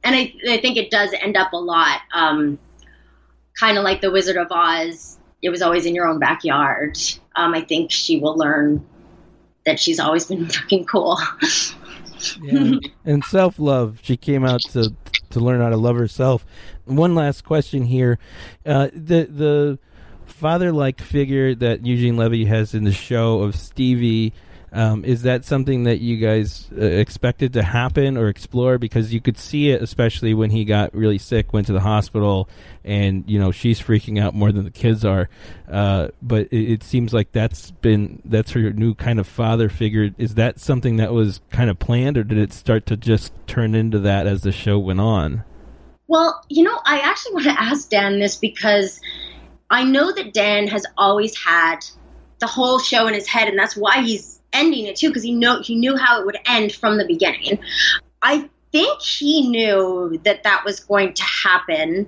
And 0.04 0.16
I, 0.16 0.34
I 0.50 0.58
think 0.60 0.78
it 0.78 0.90
does 0.90 1.14
end 1.14 1.38
up 1.38 1.54
a 1.54 1.58
lot, 1.58 2.02
um, 2.14 2.58
kind 3.60 3.78
of 3.78 3.84
like 3.84 4.02
the 4.02 4.12
Wizard 4.12 4.38
of 4.38 4.48
Oz. 4.52 5.20
It 5.42 5.50
was 5.50 5.62
always 5.62 5.86
in 5.86 5.94
your 5.94 6.08
own 6.08 6.18
backyard. 6.20 6.98
Um, 7.36 7.54
I 7.54 7.62
think 7.62 7.92
she 7.92 8.20
will 8.20 8.36
learn 8.36 8.84
that 9.66 9.80
she's 9.80 10.00
always 10.00 10.26
been 10.26 10.46
fucking 10.50 10.86
cool. 10.86 11.20
yeah. 12.42 12.80
And 13.06 13.24
self 13.24 13.60
love. 13.60 14.00
She 14.02 14.18
came 14.18 14.44
out 14.44 14.62
to 14.72 14.92
to 15.32 15.40
learn 15.40 15.62
how 15.62 15.70
to 15.70 15.78
love 15.78 15.96
herself. 15.96 16.46
One 16.86 17.16
last 17.16 17.44
question 17.44 17.86
here: 17.86 18.20
uh, 18.66 18.90
the 18.94 19.26
the 19.26 19.80
father 20.26 20.72
like 20.72 21.02
figure 21.02 21.56
that 21.56 21.86
Eugene 21.86 22.18
Levy 22.18 22.46
has 22.46 22.74
in 22.74 22.84
the 22.84 22.94
show 22.94 23.42
of 23.42 23.56
Stevie. 23.56 24.34
Um, 24.72 25.06
is 25.06 25.22
that 25.22 25.46
something 25.46 25.84
that 25.84 26.02
you 26.02 26.18
guys 26.18 26.68
uh, 26.78 26.84
expected 26.84 27.54
to 27.54 27.64
happen 27.64 28.18
or 28.18 28.28
explore? 28.28 28.78
Because 28.78 29.14
you 29.14 29.22
could 29.22 29.38
see 29.38 29.70
it, 29.70 29.82
especially 29.82 30.34
when 30.34 30.50
he 30.50 30.66
got 30.66 30.94
really 30.94 31.18
sick, 31.18 31.54
went 31.54 31.68
to 31.68 31.74
the 31.74 31.80
hospital, 31.80 32.50
and 32.84 33.24
you 33.30 33.40
know 33.40 33.52
she's 33.52 33.80
freaking 33.80 34.22
out 34.22 34.34
more 34.34 34.52
than 34.52 34.66
the 34.66 34.72
kids 34.72 35.06
are. 35.06 35.30
Uh, 35.72 36.10
but 36.22 36.48
it, 36.48 36.72
it, 36.74 36.84
seems 36.84 37.14
like 37.14 37.32
that's 37.32 37.72
been 37.72 38.22
that's 38.26 38.52
her 38.52 38.74
new 38.74 38.94
kind 38.94 39.20
of 39.20 39.28
father 39.28 39.70
figure. 39.70 40.12
Is 40.18 40.36
that 40.36 40.60
something 40.60 40.98
that 40.98 41.14
was 41.14 41.40
kind 41.50 41.70
of 41.70 41.80
planned, 41.80 42.18
or 42.18 42.24
did 42.24 42.38
it 42.38 42.52
start 42.52 42.86
to 42.88 42.98
just 42.98 43.32
turn 43.48 43.74
into 43.74 44.00
that 44.00 44.28
as 44.28 44.42
the 44.42 44.52
show 44.52 44.78
went 44.78 45.00
on? 45.00 45.46
Well, 46.08 46.44
you 46.50 46.64
know, 46.64 46.80
I 46.86 47.00
actually 47.00 47.34
want 47.36 47.46
to 47.46 47.62
ask 47.62 47.90
Dan 47.90 48.20
this 48.20 48.36
because 48.36 49.00
I 49.70 49.86
know 49.86 50.12
that 50.12 50.34
Dan 50.34 50.68
has 50.68 50.86
always 50.98 51.38
had 51.38 51.80
the 52.40 52.48
whole 52.48 52.80
show 52.80 53.08
in 53.08 53.14
his 53.14 53.28
head, 53.28 53.48
and 53.48 53.58
that's 53.58 53.78
why 53.78 54.02
he's 54.02 54.37
ending 54.54 54.86
it 54.86 54.96
too, 54.96 55.10
because 55.10 55.24
he 55.24 55.34
know 55.34 55.62
he 55.62 55.76
knew 55.76 55.96
how 55.96 56.20
it 56.20 56.26
would 56.26 56.38
end 56.46 56.74
from 56.74 56.98
the 56.98 57.06
beginning. 57.06 57.60
I 58.22 58.50
think 58.72 59.02
he 59.02 59.50
knew 59.50 60.20
that 60.24 60.44
that 60.44 60.64
was 60.66 60.80
going 60.80 61.14
to 61.14 61.24
happen, 61.24 62.08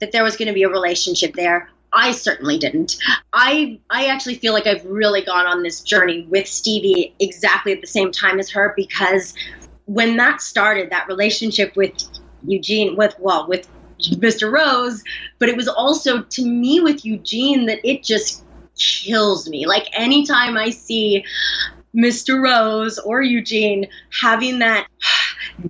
that 0.00 0.12
there 0.12 0.24
was 0.24 0.36
going 0.36 0.48
to 0.48 0.54
be 0.54 0.62
a 0.62 0.68
relationship 0.68 1.34
there. 1.34 1.70
I 1.92 2.12
certainly 2.12 2.58
didn't. 2.58 2.98
I 3.32 3.80
I 3.90 4.06
actually 4.06 4.34
feel 4.34 4.52
like 4.52 4.66
I've 4.66 4.84
really 4.84 5.22
gone 5.22 5.46
on 5.46 5.62
this 5.62 5.80
journey 5.80 6.26
with 6.28 6.46
Stevie 6.46 7.14
exactly 7.18 7.72
at 7.72 7.80
the 7.80 7.86
same 7.86 8.12
time 8.12 8.38
as 8.38 8.50
her 8.50 8.74
because 8.76 9.34
when 9.86 10.16
that 10.18 10.42
started, 10.42 10.90
that 10.90 11.08
relationship 11.08 11.74
with 11.76 11.94
Eugene, 12.46 12.94
with 12.96 13.14
well, 13.18 13.48
with 13.48 13.68
Mr. 14.00 14.52
Rose, 14.52 15.02
but 15.38 15.48
it 15.48 15.56
was 15.56 15.66
also 15.66 16.22
to 16.22 16.44
me 16.44 16.80
with 16.80 17.04
Eugene 17.04 17.66
that 17.66 17.80
it 17.82 18.02
just 18.04 18.44
kills 18.76 19.48
me. 19.48 19.66
Like 19.66 19.88
anytime 19.92 20.56
I 20.56 20.70
see 20.70 21.24
Mr. 21.96 22.42
Rose 22.42 22.98
or 22.98 23.22
Eugene 23.22 23.88
having 24.20 24.58
that 24.60 24.86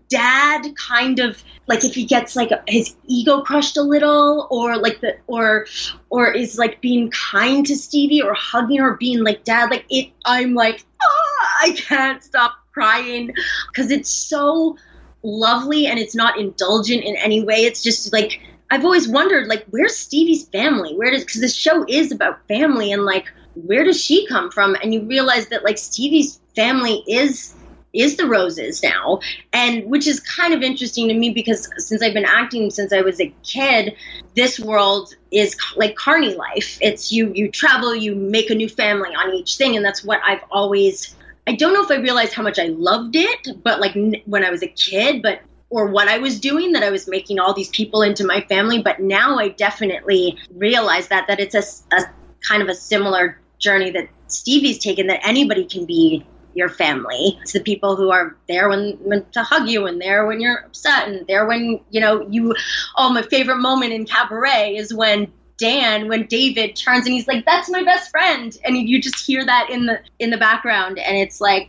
dad 0.09 0.67
kind 0.77 1.19
of 1.19 1.43
like 1.67 1.85
if 1.85 1.95
he 1.95 2.05
gets 2.05 2.37
like 2.37 2.51
his 2.67 2.95
ego 3.07 3.41
crushed 3.43 3.77
a 3.77 3.83
little 3.83 4.47
or 4.51 4.77
like 4.77 5.01
the 5.01 5.17
or 5.27 5.67
or 6.11 6.31
is 6.31 6.59
like 6.59 6.81
being 6.81 7.11
kind 7.11 7.65
to 7.67 7.77
Stevie 7.77 8.23
or 8.23 8.35
hugging 8.35 8.81
or 8.81 8.97
being 8.97 9.23
like 9.23 9.45
dad 9.45 9.71
like 9.71 9.85
it 9.89 10.11
I'm 10.25 10.55
like 10.55 10.85
oh, 11.03 11.47
I 11.63 11.73
can't 11.73 12.23
stop 12.23 12.53
crying 12.73 13.33
because 13.73 13.91
it's 13.91 14.11
so 14.11 14.77
lovely 15.23 15.87
and 15.87 15.99
it's 15.99 16.15
not 16.15 16.39
indulgent 16.39 17.05
in 17.05 17.17
any 17.17 17.43
way. 17.43 17.65
It's 17.65 17.83
just 17.83 18.13
like 18.13 18.41
I've 18.71 18.85
always 18.85 19.09
wondered, 19.09 19.47
like, 19.47 19.65
where's 19.71 19.97
Stevie's 19.97 20.47
family? 20.49 20.95
Where 20.95 21.11
does 21.11 21.25
because 21.25 21.41
the 21.41 21.49
show 21.49 21.87
is 21.89 22.13
about 22.13 22.47
family 22.49 22.93
and 22.93 23.05
like 23.05 23.27
where 23.67 23.85
does 23.85 24.03
she 24.03 24.27
come 24.27 24.51
from? 24.51 24.77
And 24.83 24.93
you 24.93 25.03
realize 25.03 25.49
that 25.49 25.65
like 25.65 25.79
Stevie's 25.79 26.41
family 26.55 27.05
is 27.07 27.55
is 27.95 28.19
the 28.19 28.27
roses 28.27 28.83
now 28.83 29.19
and 29.55 29.83
which 29.87 30.07
is 30.07 30.21
kind 30.21 30.53
of 30.53 30.61
interesting 30.61 31.09
to 31.09 31.15
me 31.15 31.31
because 31.31 31.71
since 31.79 32.03
i've 32.03 32.13
been 32.13 32.27
acting 32.27 32.71
since 32.71 32.93
i 32.93 33.01
was 33.01 33.19
a 33.19 33.35
kid 33.43 33.97
this 34.37 34.61
world 34.61 35.15
is 35.31 35.57
like 35.75 35.97
carney 35.97 36.35
life 36.35 36.77
it's 36.83 37.11
you 37.11 37.33
you 37.35 37.51
travel 37.51 37.97
you 37.97 38.15
make 38.15 38.51
a 38.51 38.55
new 38.55 38.69
family 38.69 39.09
on 39.15 39.33
each 39.33 39.57
thing 39.57 39.75
and 39.75 39.83
that's 39.83 40.05
what 40.05 40.21
i've 40.27 40.45
always 40.51 41.17
I 41.49 41.55
don't 41.55 41.73
know 41.73 41.83
if 41.83 41.91
I 41.91 41.97
realized 41.97 42.35
how 42.35 42.43
much 42.43 42.59
I 42.59 42.67
loved 42.67 43.17
it, 43.17 43.49
but 43.65 43.81
like 43.81 43.95
when 44.27 44.45
I 44.45 44.51
was 44.51 44.63
a 44.63 44.69
kid, 44.69 45.23
but 45.23 45.41
or 45.71 45.87
what 45.87 46.07
I 46.07 46.19
was 46.19 46.39
doing 46.39 46.73
that 46.73 46.83
I 46.83 46.91
was 46.91 47.09
making 47.09 47.39
all 47.39 47.55
these 47.55 47.71
people 47.71 48.03
into 48.03 48.23
my 48.27 48.43
family. 48.51 48.83
But 48.83 49.01
now 49.01 49.39
I 49.39 49.49
definitely 49.49 50.37
realize 50.53 51.09
that 51.09 51.27
that 51.27 51.41
it's 51.41 51.55
a, 51.55 51.97
a 51.97 52.03
kind 52.47 52.63
of 52.63 52.69
a 52.69 52.75
similar 52.75 53.41
journey 53.59 53.91
that 53.91 54.09
Stevie's 54.29 54.79
taken. 54.79 55.07
That 55.09 55.21
anybody 55.27 55.65
can 55.65 55.85
be 55.85 56.25
your 56.55 56.69
family. 56.69 57.39
It's 57.43 57.53
the 57.53 57.61
people 57.61 57.97
who 57.97 58.11
are 58.11 58.37
there 58.49 58.69
when, 58.69 58.99
when, 59.01 59.25
to 59.33 59.43
hug 59.43 59.69
you 59.69 59.87
and 59.87 60.01
there 60.01 60.27
when 60.27 60.41
you're 60.41 60.65
upset 60.67 61.09
and 61.09 61.27
there 61.27 61.47
when 61.47 61.81
you 61.91 62.01
know 62.01 62.27
you. 62.29 62.55
Oh, 62.97 63.13
my 63.13 63.23
favorite 63.23 63.59
moment 63.59 63.93
in 63.93 64.07
Cabaret 64.07 64.75
is 64.77 64.93
when 64.93 65.33
Dan 65.59 66.09
when 66.09 66.27
David 66.27 66.77
turns 66.77 67.05
and 67.07 67.15
he's 67.15 67.29
like, 67.29 67.45
"That's 67.45 67.69
my 67.71 67.83
best 67.83 68.11
friend," 68.11 68.57
and 68.65 68.77
you 68.77 69.01
just 69.01 69.25
hear 69.25 69.45
that 69.45 69.71
in 69.71 69.87
the 69.87 70.01
in 70.19 70.31
the 70.31 70.39
background, 70.39 70.99
and 70.99 71.17
it's 71.17 71.41
like, 71.41 71.69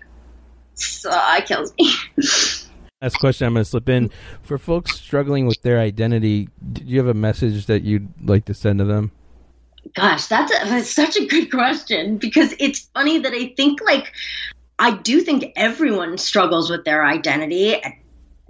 uh, 1.06 1.36
it 1.38 1.46
kills 1.46 1.74
me. 1.78 1.94
Last 3.02 3.16
question 3.16 3.48
I'm 3.48 3.54
going 3.54 3.64
to 3.64 3.70
slip 3.70 3.88
in 3.88 4.12
for 4.42 4.58
folks 4.58 5.00
struggling 5.00 5.48
with 5.48 5.62
their 5.62 5.80
identity. 5.80 6.50
Do 6.74 6.84
you 6.84 6.98
have 6.98 7.08
a 7.08 7.14
message 7.14 7.66
that 7.68 7.82
you'd 7.82 8.10
like 8.22 8.44
to 8.46 8.54
send 8.54 8.80
to 8.80 8.86
them? 8.86 9.12
Gosh, 9.96 10.28
that's, 10.28 10.52
a, 10.52 10.66
that's 10.66 10.92
such 10.92 11.18
a 11.18 11.26
good 11.26 11.52
question 11.52 12.18
because 12.18 12.54
it's 12.60 12.90
funny 12.94 13.20
that 13.20 13.34
I 13.34 13.54
think 13.56 13.82
like 13.82 14.12
I 14.78 14.96
do 14.96 15.22
think 15.22 15.54
everyone 15.56 16.18
struggles 16.18 16.70
with 16.70 16.86
their 16.86 17.06
identity 17.06 17.82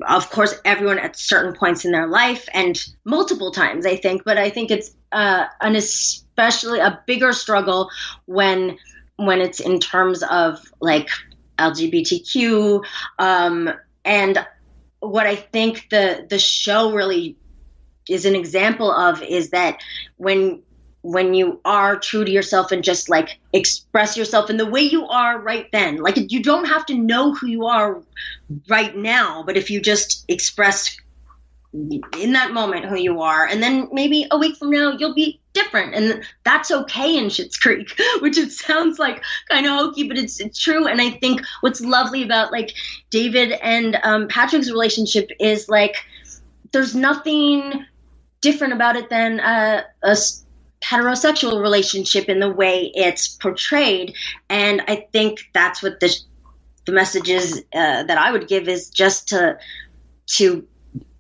of 0.07 0.29
course, 0.29 0.55
everyone 0.65 0.99
at 0.99 1.17
certain 1.17 1.53
points 1.53 1.85
in 1.85 1.91
their 1.91 2.07
life 2.07 2.47
and 2.53 2.81
multiple 3.03 3.51
times, 3.51 3.85
I 3.85 3.97
think. 3.97 4.23
But 4.23 4.37
I 4.37 4.49
think 4.49 4.71
it's 4.71 4.95
uh, 5.11 5.45
an 5.61 5.75
especially 5.75 6.79
a 6.79 7.01
bigger 7.05 7.33
struggle 7.33 7.89
when 8.25 8.77
when 9.17 9.41
it's 9.41 9.59
in 9.59 9.79
terms 9.79 10.23
of 10.23 10.59
like 10.79 11.09
LGBTQ. 11.57 12.83
Um, 13.17 13.71
and 14.05 14.45
what 14.99 15.27
I 15.27 15.35
think 15.35 15.87
the 15.89 16.25
the 16.29 16.39
show 16.39 16.93
really 16.93 17.37
is 18.07 18.25
an 18.25 18.35
example 18.35 18.91
of 18.91 19.21
is 19.21 19.49
that 19.49 19.81
when 20.17 20.61
when 21.01 21.33
you 21.33 21.59
are 21.63 21.97
true 21.97 22.25
to 22.25 22.31
yourself 22.31 22.71
and 22.71 22.83
just 22.83 23.09
like 23.09 23.39
express 23.53 24.17
yourself 24.17 24.49
in 24.49 24.57
the 24.57 24.65
way 24.65 24.81
you 24.81 25.07
are 25.07 25.39
right 25.39 25.67
then. 25.71 25.97
Like 25.97 26.31
you 26.31 26.43
don't 26.43 26.65
have 26.65 26.85
to 26.87 26.95
know 26.95 27.33
who 27.33 27.47
you 27.47 27.65
are 27.65 28.01
right 28.67 28.95
now, 28.95 29.43
but 29.43 29.55
if 29.55 29.69
you 29.69 29.81
just 29.81 30.25
express 30.27 30.97
in 31.71 32.33
that 32.33 32.51
moment 32.51 32.85
who 32.85 32.97
you 32.97 33.21
are, 33.21 33.45
and 33.45 33.61
then 33.61 33.87
maybe 33.91 34.25
a 34.31 34.37
week 34.37 34.57
from 34.57 34.71
now 34.71 34.91
you'll 34.97 35.13
be 35.13 35.39
different, 35.53 35.93
and 35.93 36.23
that's 36.43 36.71
okay 36.71 37.15
in 37.17 37.25
Schitt's 37.25 37.57
Creek, 37.57 37.93
which 38.19 38.37
it 38.37 38.51
sounds 38.51 38.97
like 38.97 39.23
kind 39.49 39.67
of 39.67 39.73
hokey, 39.73 40.07
but 40.07 40.17
it's 40.17 40.39
it's 40.39 40.59
true. 40.59 40.87
And 40.87 40.99
I 40.99 41.11
think 41.11 41.41
what's 41.61 41.79
lovely 41.79 42.23
about 42.23 42.51
like 42.51 42.73
David 43.11 43.51
and 43.61 43.99
um, 44.03 44.27
Patrick's 44.27 44.69
relationship 44.69 45.29
is 45.39 45.69
like 45.69 45.95
there's 46.71 46.95
nothing 46.95 47.85
different 48.41 48.73
about 48.73 48.95
it 48.95 49.09
than 49.09 49.39
uh, 49.39 49.83
a 50.01 50.17
heterosexual 50.81 51.61
relationship 51.61 52.29
in 52.29 52.39
the 52.39 52.49
way 52.49 52.91
it's 52.95 53.27
portrayed. 53.27 54.15
And 54.49 54.81
I 54.87 55.07
think 55.11 55.49
that's 55.53 55.81
what 55.83 55.99
the 55.99 56.15
the 56.85 56.91
message 56.93 57.29
is 57.29 57.63
uh, 57.73 58.03
that 58.03 58.17
I 58.17 58.31
would 58.31 58.47
give 58.47 58.67
is 58.67 58.89
just 58.89 59.27
to 59.29 59.57
to 60.37 60.65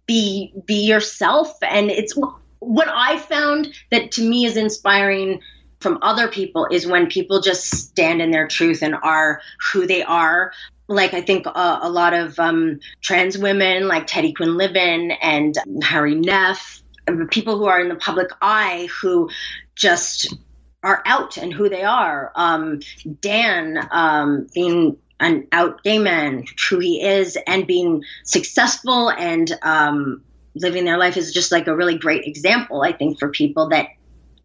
be 0.05 0.53
be 0.65 0.85
yourself. 0.85 1.55
And 1.61 1.91
it's 1.91 2.17
what 2.59 2.87
I 2.87 3.19
found 3.19 3.73
that 3.91 4.11
to 4.13 4.27
me 4.27 4.45
is 4.45 4.57
inspiring 4.57 5.41
from 5.79 5.99
other 6.01 6.27
people 6.27 6.67
is 6.71 6.87
when 6.87 7.07
people 7.07 7.39
just 7.39 7.65
stand 7.65 8.21
in 8.21 8.31
their 8.31 8.47
truth 8.47 8.81
and 8.81 8.95
are 9.03 9.41
who 9.71 9.87
they 9.87 10.03
are 10.03 10.51
like 10.89 11.13
I 11.13 11.21
think 11.21 11.45
uh, 11.45 11.79
a 11.81 11.89
lot 11.89 12.13
of 12.13 12.37
um, 12.39 12.79
trans 13.01 13.37
women, 13.37 13.87
like 13.87 14.07
Teddy 14.07 14.33
Quinn 14.33 14.49
Quinlivan 14.49 15.15
and 15.21 15.55
Hari 15.83 16.15
Nef, 16.15 16.81
people 17.29 17.57
who 17.57 17.65
are 17.65 17.79
in 17.79 17.89
the 17.89 17.95
public 17.95 18.29
eye 18.41 18.87
who 19.01 19.29
just 19.75 20.35
are 20.83 21.01
out 21.05 21.37
and 21.37 21.53
who 21.53 21.69
they 21.69 21.83
are. 21.83 22.31
Um, 22.35 22.79
Dan 23.21 23.87
um, 23.91 24.47
being 24.53 24.97
an 25.19 25.47
out 25.51 25.83
gay 25.83 25.99
man, 25.99 26.45
who 26.69 26.79
he 26.79 27.01
is, 27.01 27.37
and 27.45 27.67
being 27.67 28.03
successful 28.23 29.09
and 29.09 29.51
um, 29.61 30.23
living 30.55 30.85
their 30.85 30.97
life 30.97 31.17
is 31.17 31.33
just 31.33 31.51
like 31.51 31.67
a 31.67 31.75
really 31.75 31.97
great 31.97 32.25
example, 32.25 32.81
I 32.81 32.93
think, 32.93 33.19
for 33.19 33.29
people 33.29 33.69
that 33.69 33.87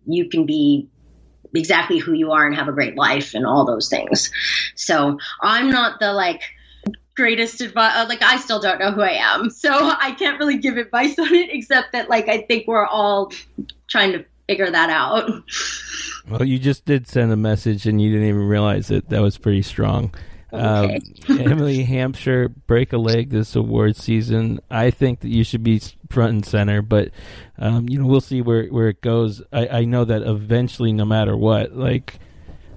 you 0.07 0.29
can 0.29 0.47
be 0.47 0.89
exactly 1.55 1.99
who 1.99 2.13
you 2.13 2.33
are 2.33 2.45
and 2.45 2.57
have 2.57 2.69
a 2.69 2.73
great 2.73 2.97
life 2.97 3.35
and 3.35 3.47
all 3.47 3.65
those 3.65 3.89
things. 3.89 4.31
So 4.75 5.19
I'm 5.41 5.71
not 5.71 6.01
the 6.01 6.13
like 6.13 6.43
greatest 7.17 7.61
advice. 7.61 7.93
Uh, 7.97 8.07
like 8.09 8.23
I 8.23 8.37
still 8.39 8.61
don't 8.61 8.79
know 8.79 8.91
who 8.91 9.03
I 9.03 9.13
am, 9.13 9.51
so 9.51 9.71
I 9.73 10.13
can't 10.13 10.39
really 10.39 10.59
give 10.59 10.77
advice 10.77 11.19
on 11.19 11.33
it. 11.35 11.51
Except 11.51 11.93
that 11.93 12.09
like 12.09 12.29
I 12.29 12.43
think 12.43 12.67
we're 12.67 12.87
all 12.87 13.33
trying 13.89 14.13
to 14.13 14.25
figure 14.47 14.71
that 14.71 14.91
out. 14.91 15.31
Well, 16.29 16.45
you 16.45 16.59
just 16.59 16.85
did 16.85 17.07
send 17.07 17.33
a 17.33 17.37
message, 17.37 17.87
and 17.87 18.01
you 18.01 18.11
didn't 18.11 18.29
even 18.29 18.49
realize 18.49 18.91
it. 18.91 19.09
That 19.11 19.21
was 19.21 19.39
pretty 19.39 19.63
strong. 19.63 20.15
Okay. 20.53 21.01
Um, 21.29 21.41
Emily 21.41 21.83
Hampshire, 21.83 22.49
break 22.49 22.93
a 22.93 22.99
leg 22.99 23.31
this 23.31 23.57
award 23.57 23.97
season. 23.97 24.61
I 24.71 24.91
think 24.91 25.21
that 25.21 25.29
you 25.29 25.45
should 25.45 25.65
be 25.65 25.83
front 26.11 26.33
and 26.33 26.47
center, 26.47 26.81
but 26.81 27.11
um, 27.59 27.89
you 27.89 27.99
know 27.99 28.07
we'll 28.07 28.21
see 28.21 28.41
where 28.41 28.67
where 28.69 28.89
it 28.89 29.01
goes. 29.01 29.43
I, 29.53 29.69
I 29.69 29.85
know 29.85 30.05
that 30.05 30.23
eventually, 30.23 30.93
no 30.93 31.05
matter 31.05 31.37
what, 31.37 31.75
like 31.75 32.19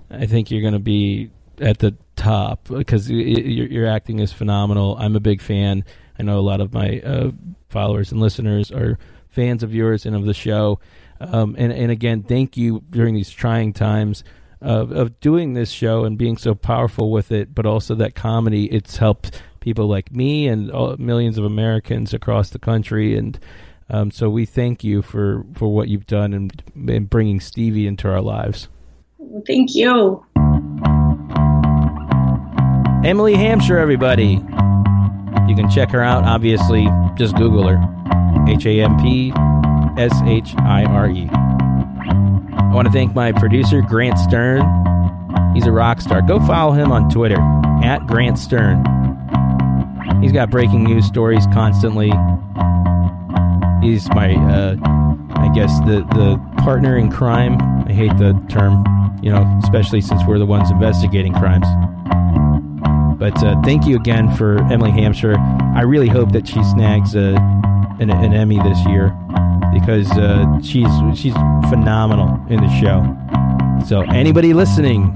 I 0.09 0.25
think 0.25 0.49
you're 0.49 0.61
going 0.61 0.73
to 0.73 0.79
be 0.79 1.31
at 1.59 1.79
the 1.79 1.95
top 2.15 2.67
because 2.67 3.09
your, 3.09 3.67
your 3.67 3.87
acting 3.87 4.19
is 4.19 4.31
phenomenal. 4.33 4.97
I'm 4.99 5.15
a 5.15 5.19
big 5.19 5.41
fan. 5.41 5.83
I 6.19 6.23
know 6.23 6.39
a 6.39 6.41
lot 6.41 6.61
of 6.61 6.73
my 6.73 6.99
uh, 7.01 7.31
followers 7.69 8.11
and 8.11 8.21
listeners 8.21 8.71
are 8.71 8.97
fans 9.29 9.63
of 9.63 9.73
yours 9.73 10.05
and 10.05 10.15
of 10.15 10.25
the 10.25 10.33
show. 10.33 10.79
Um, 11.19 11.55
and 11.57 11.71
and 11.71 11.91
again, 11.91 12.23
thank 12.23 12.57
you 12.57 12.83
during 12.89 13.15
these 13.15 13.29
trying 13.29 13.73
times. 13.73 14.23
of, 14.61 14.91
of 14.91 15.19
doing 15.19 15.53
this 15.53 15.69
show 15.69 16.03
and 16.03 16.17
being 16.17 16.37
so 16.37 16.55
powerful 16.55 17.11
with 17.11 17.31
it, 17.31 17.53
but 17.53 17.65
also 17.65 17.95
that 17.95 18.15
comedy. 18.15 18.65
It's 18.65 18.97
helped 18.97 19.41
people 19.59 19.87
like 19.87 20.11
me 20.11 20.47
and 20.47 20.71
all, 20.71 20.95
millions 20.97 21.37
of 21.37 21.45
Americans 21.45 22.13
across 22.13 22.49
the 22.49 22.59
country. 22.59 23.15
And 23.15 23.39
um, 23.89 24.11
so 24.11 24.29
we 24.29 24.45
thank 24.45 24.83
you 24.83 25.01
for, 25.01 25.45
for 25.53 25.73
what 25.73 25.87
you've 25.89 26.07
done 26.07 26.33
and, 26.33 26.63
and 26.75 27.09
bringing 27.09 27.39
Stevie 27.39 27.87
into 27.87 28.09
our 28.09 28.21
lives. 28.21 28.67
Thank 29.45 29.75
you. 29.75 30.25
Emily 33.07 33.35
Hampshire, 33.35 33.77
everybody. 33.77 34.33
You 35.47 35.55
can 35.55 35.69
check 35.69 35.91
her 35.91 36.03
out, 36.03 36.25
obviously, 36.25 36.89
just 37.15 37.37
Google 37.37 37.65
her. 37.65 37.77
H 38.49 38.65
A 38.65 38.81
M 38.81 38.97
P 38.97 39.31
S 39.97 40.11
H 40.25 40.53
I 40.57 40.83
R 40.83 41.09
E. 41.09 41.29
I 41.31 42.71
want 42.73 42.85
to 42.85 42.91
thank 42.91 43.15
my 43.15 43.31
producer, 43.31 43.81
Grant 43.81 44.19
Stern. 44.19 44.59
He's 45.55 45.65
a 45.67 45.71
rock 45.71 46.01
star. 46.01 46.21
Go 46.21 46.37
follow 46.41 46.73
him 46.73 46.91
on 46.91 47.09
Twitter, 47.09 47.39
at 47.81 48.05
Grant 48.07 48.37
Stern. 48.37 48.83
He's 50.21 50.33
got 50.33 50.49
breaking 50.49 50.83
news 50.83 51.05
stories 51.05 51.47
constantly. 51.53 52.11
He's 53.81 54.09
my, 54.09 54.35
uh, 54.35 54.75
I 55.37 55.49
guess, 55.55 55.79
the, 55.85 56.05
the 56.13 56.61
partner 56.61 56.97
in 56.97 57.09
crime. 57.09 57.57
I 57.87 57.93
hate 57.93 58.17
the 58.17 58.33
term, 58.49 58.83
you 59.23 59.31
know, 59.31 59.59
especially 59.63 60.01
since 60.01 60.21
we're 60.27 60.39
the 60.39 60.45
ones 60.45 60.69
investigating 60.69 61.31
crimes. 61.33 61.67
But 63.17 63.41
uh, 63.43 63.59
thank 63.63 63.85
you 63.85 63.95
again 63.95 64.35
for 64.35 64.59
Emily 64.71 64.91
Hampshire. 64.91 65.35
I 65.75 65.81
really 65.81 66.07
hope 66.07 66.31
that 66.33 66.47
she 66.47 66.63
snags 66.63 67.15
a, 67.15 67.35
an, 67.99 68.11
an 68.11 68.33
Emmy 68.33 68.59
this 68.59 68.77
year 68.85 69.17
because 69.73 70.09
uh, 70.11 70.59
she's 70.61 70.87
she's 71.19 71.33
phenomenal 71.69 72.39
in 72.49 72.61
the 72.61 72.69
show. 72.79 73.03
So 73.87 74.01
anybody 74.01 74.53
listening, 74.53 75.11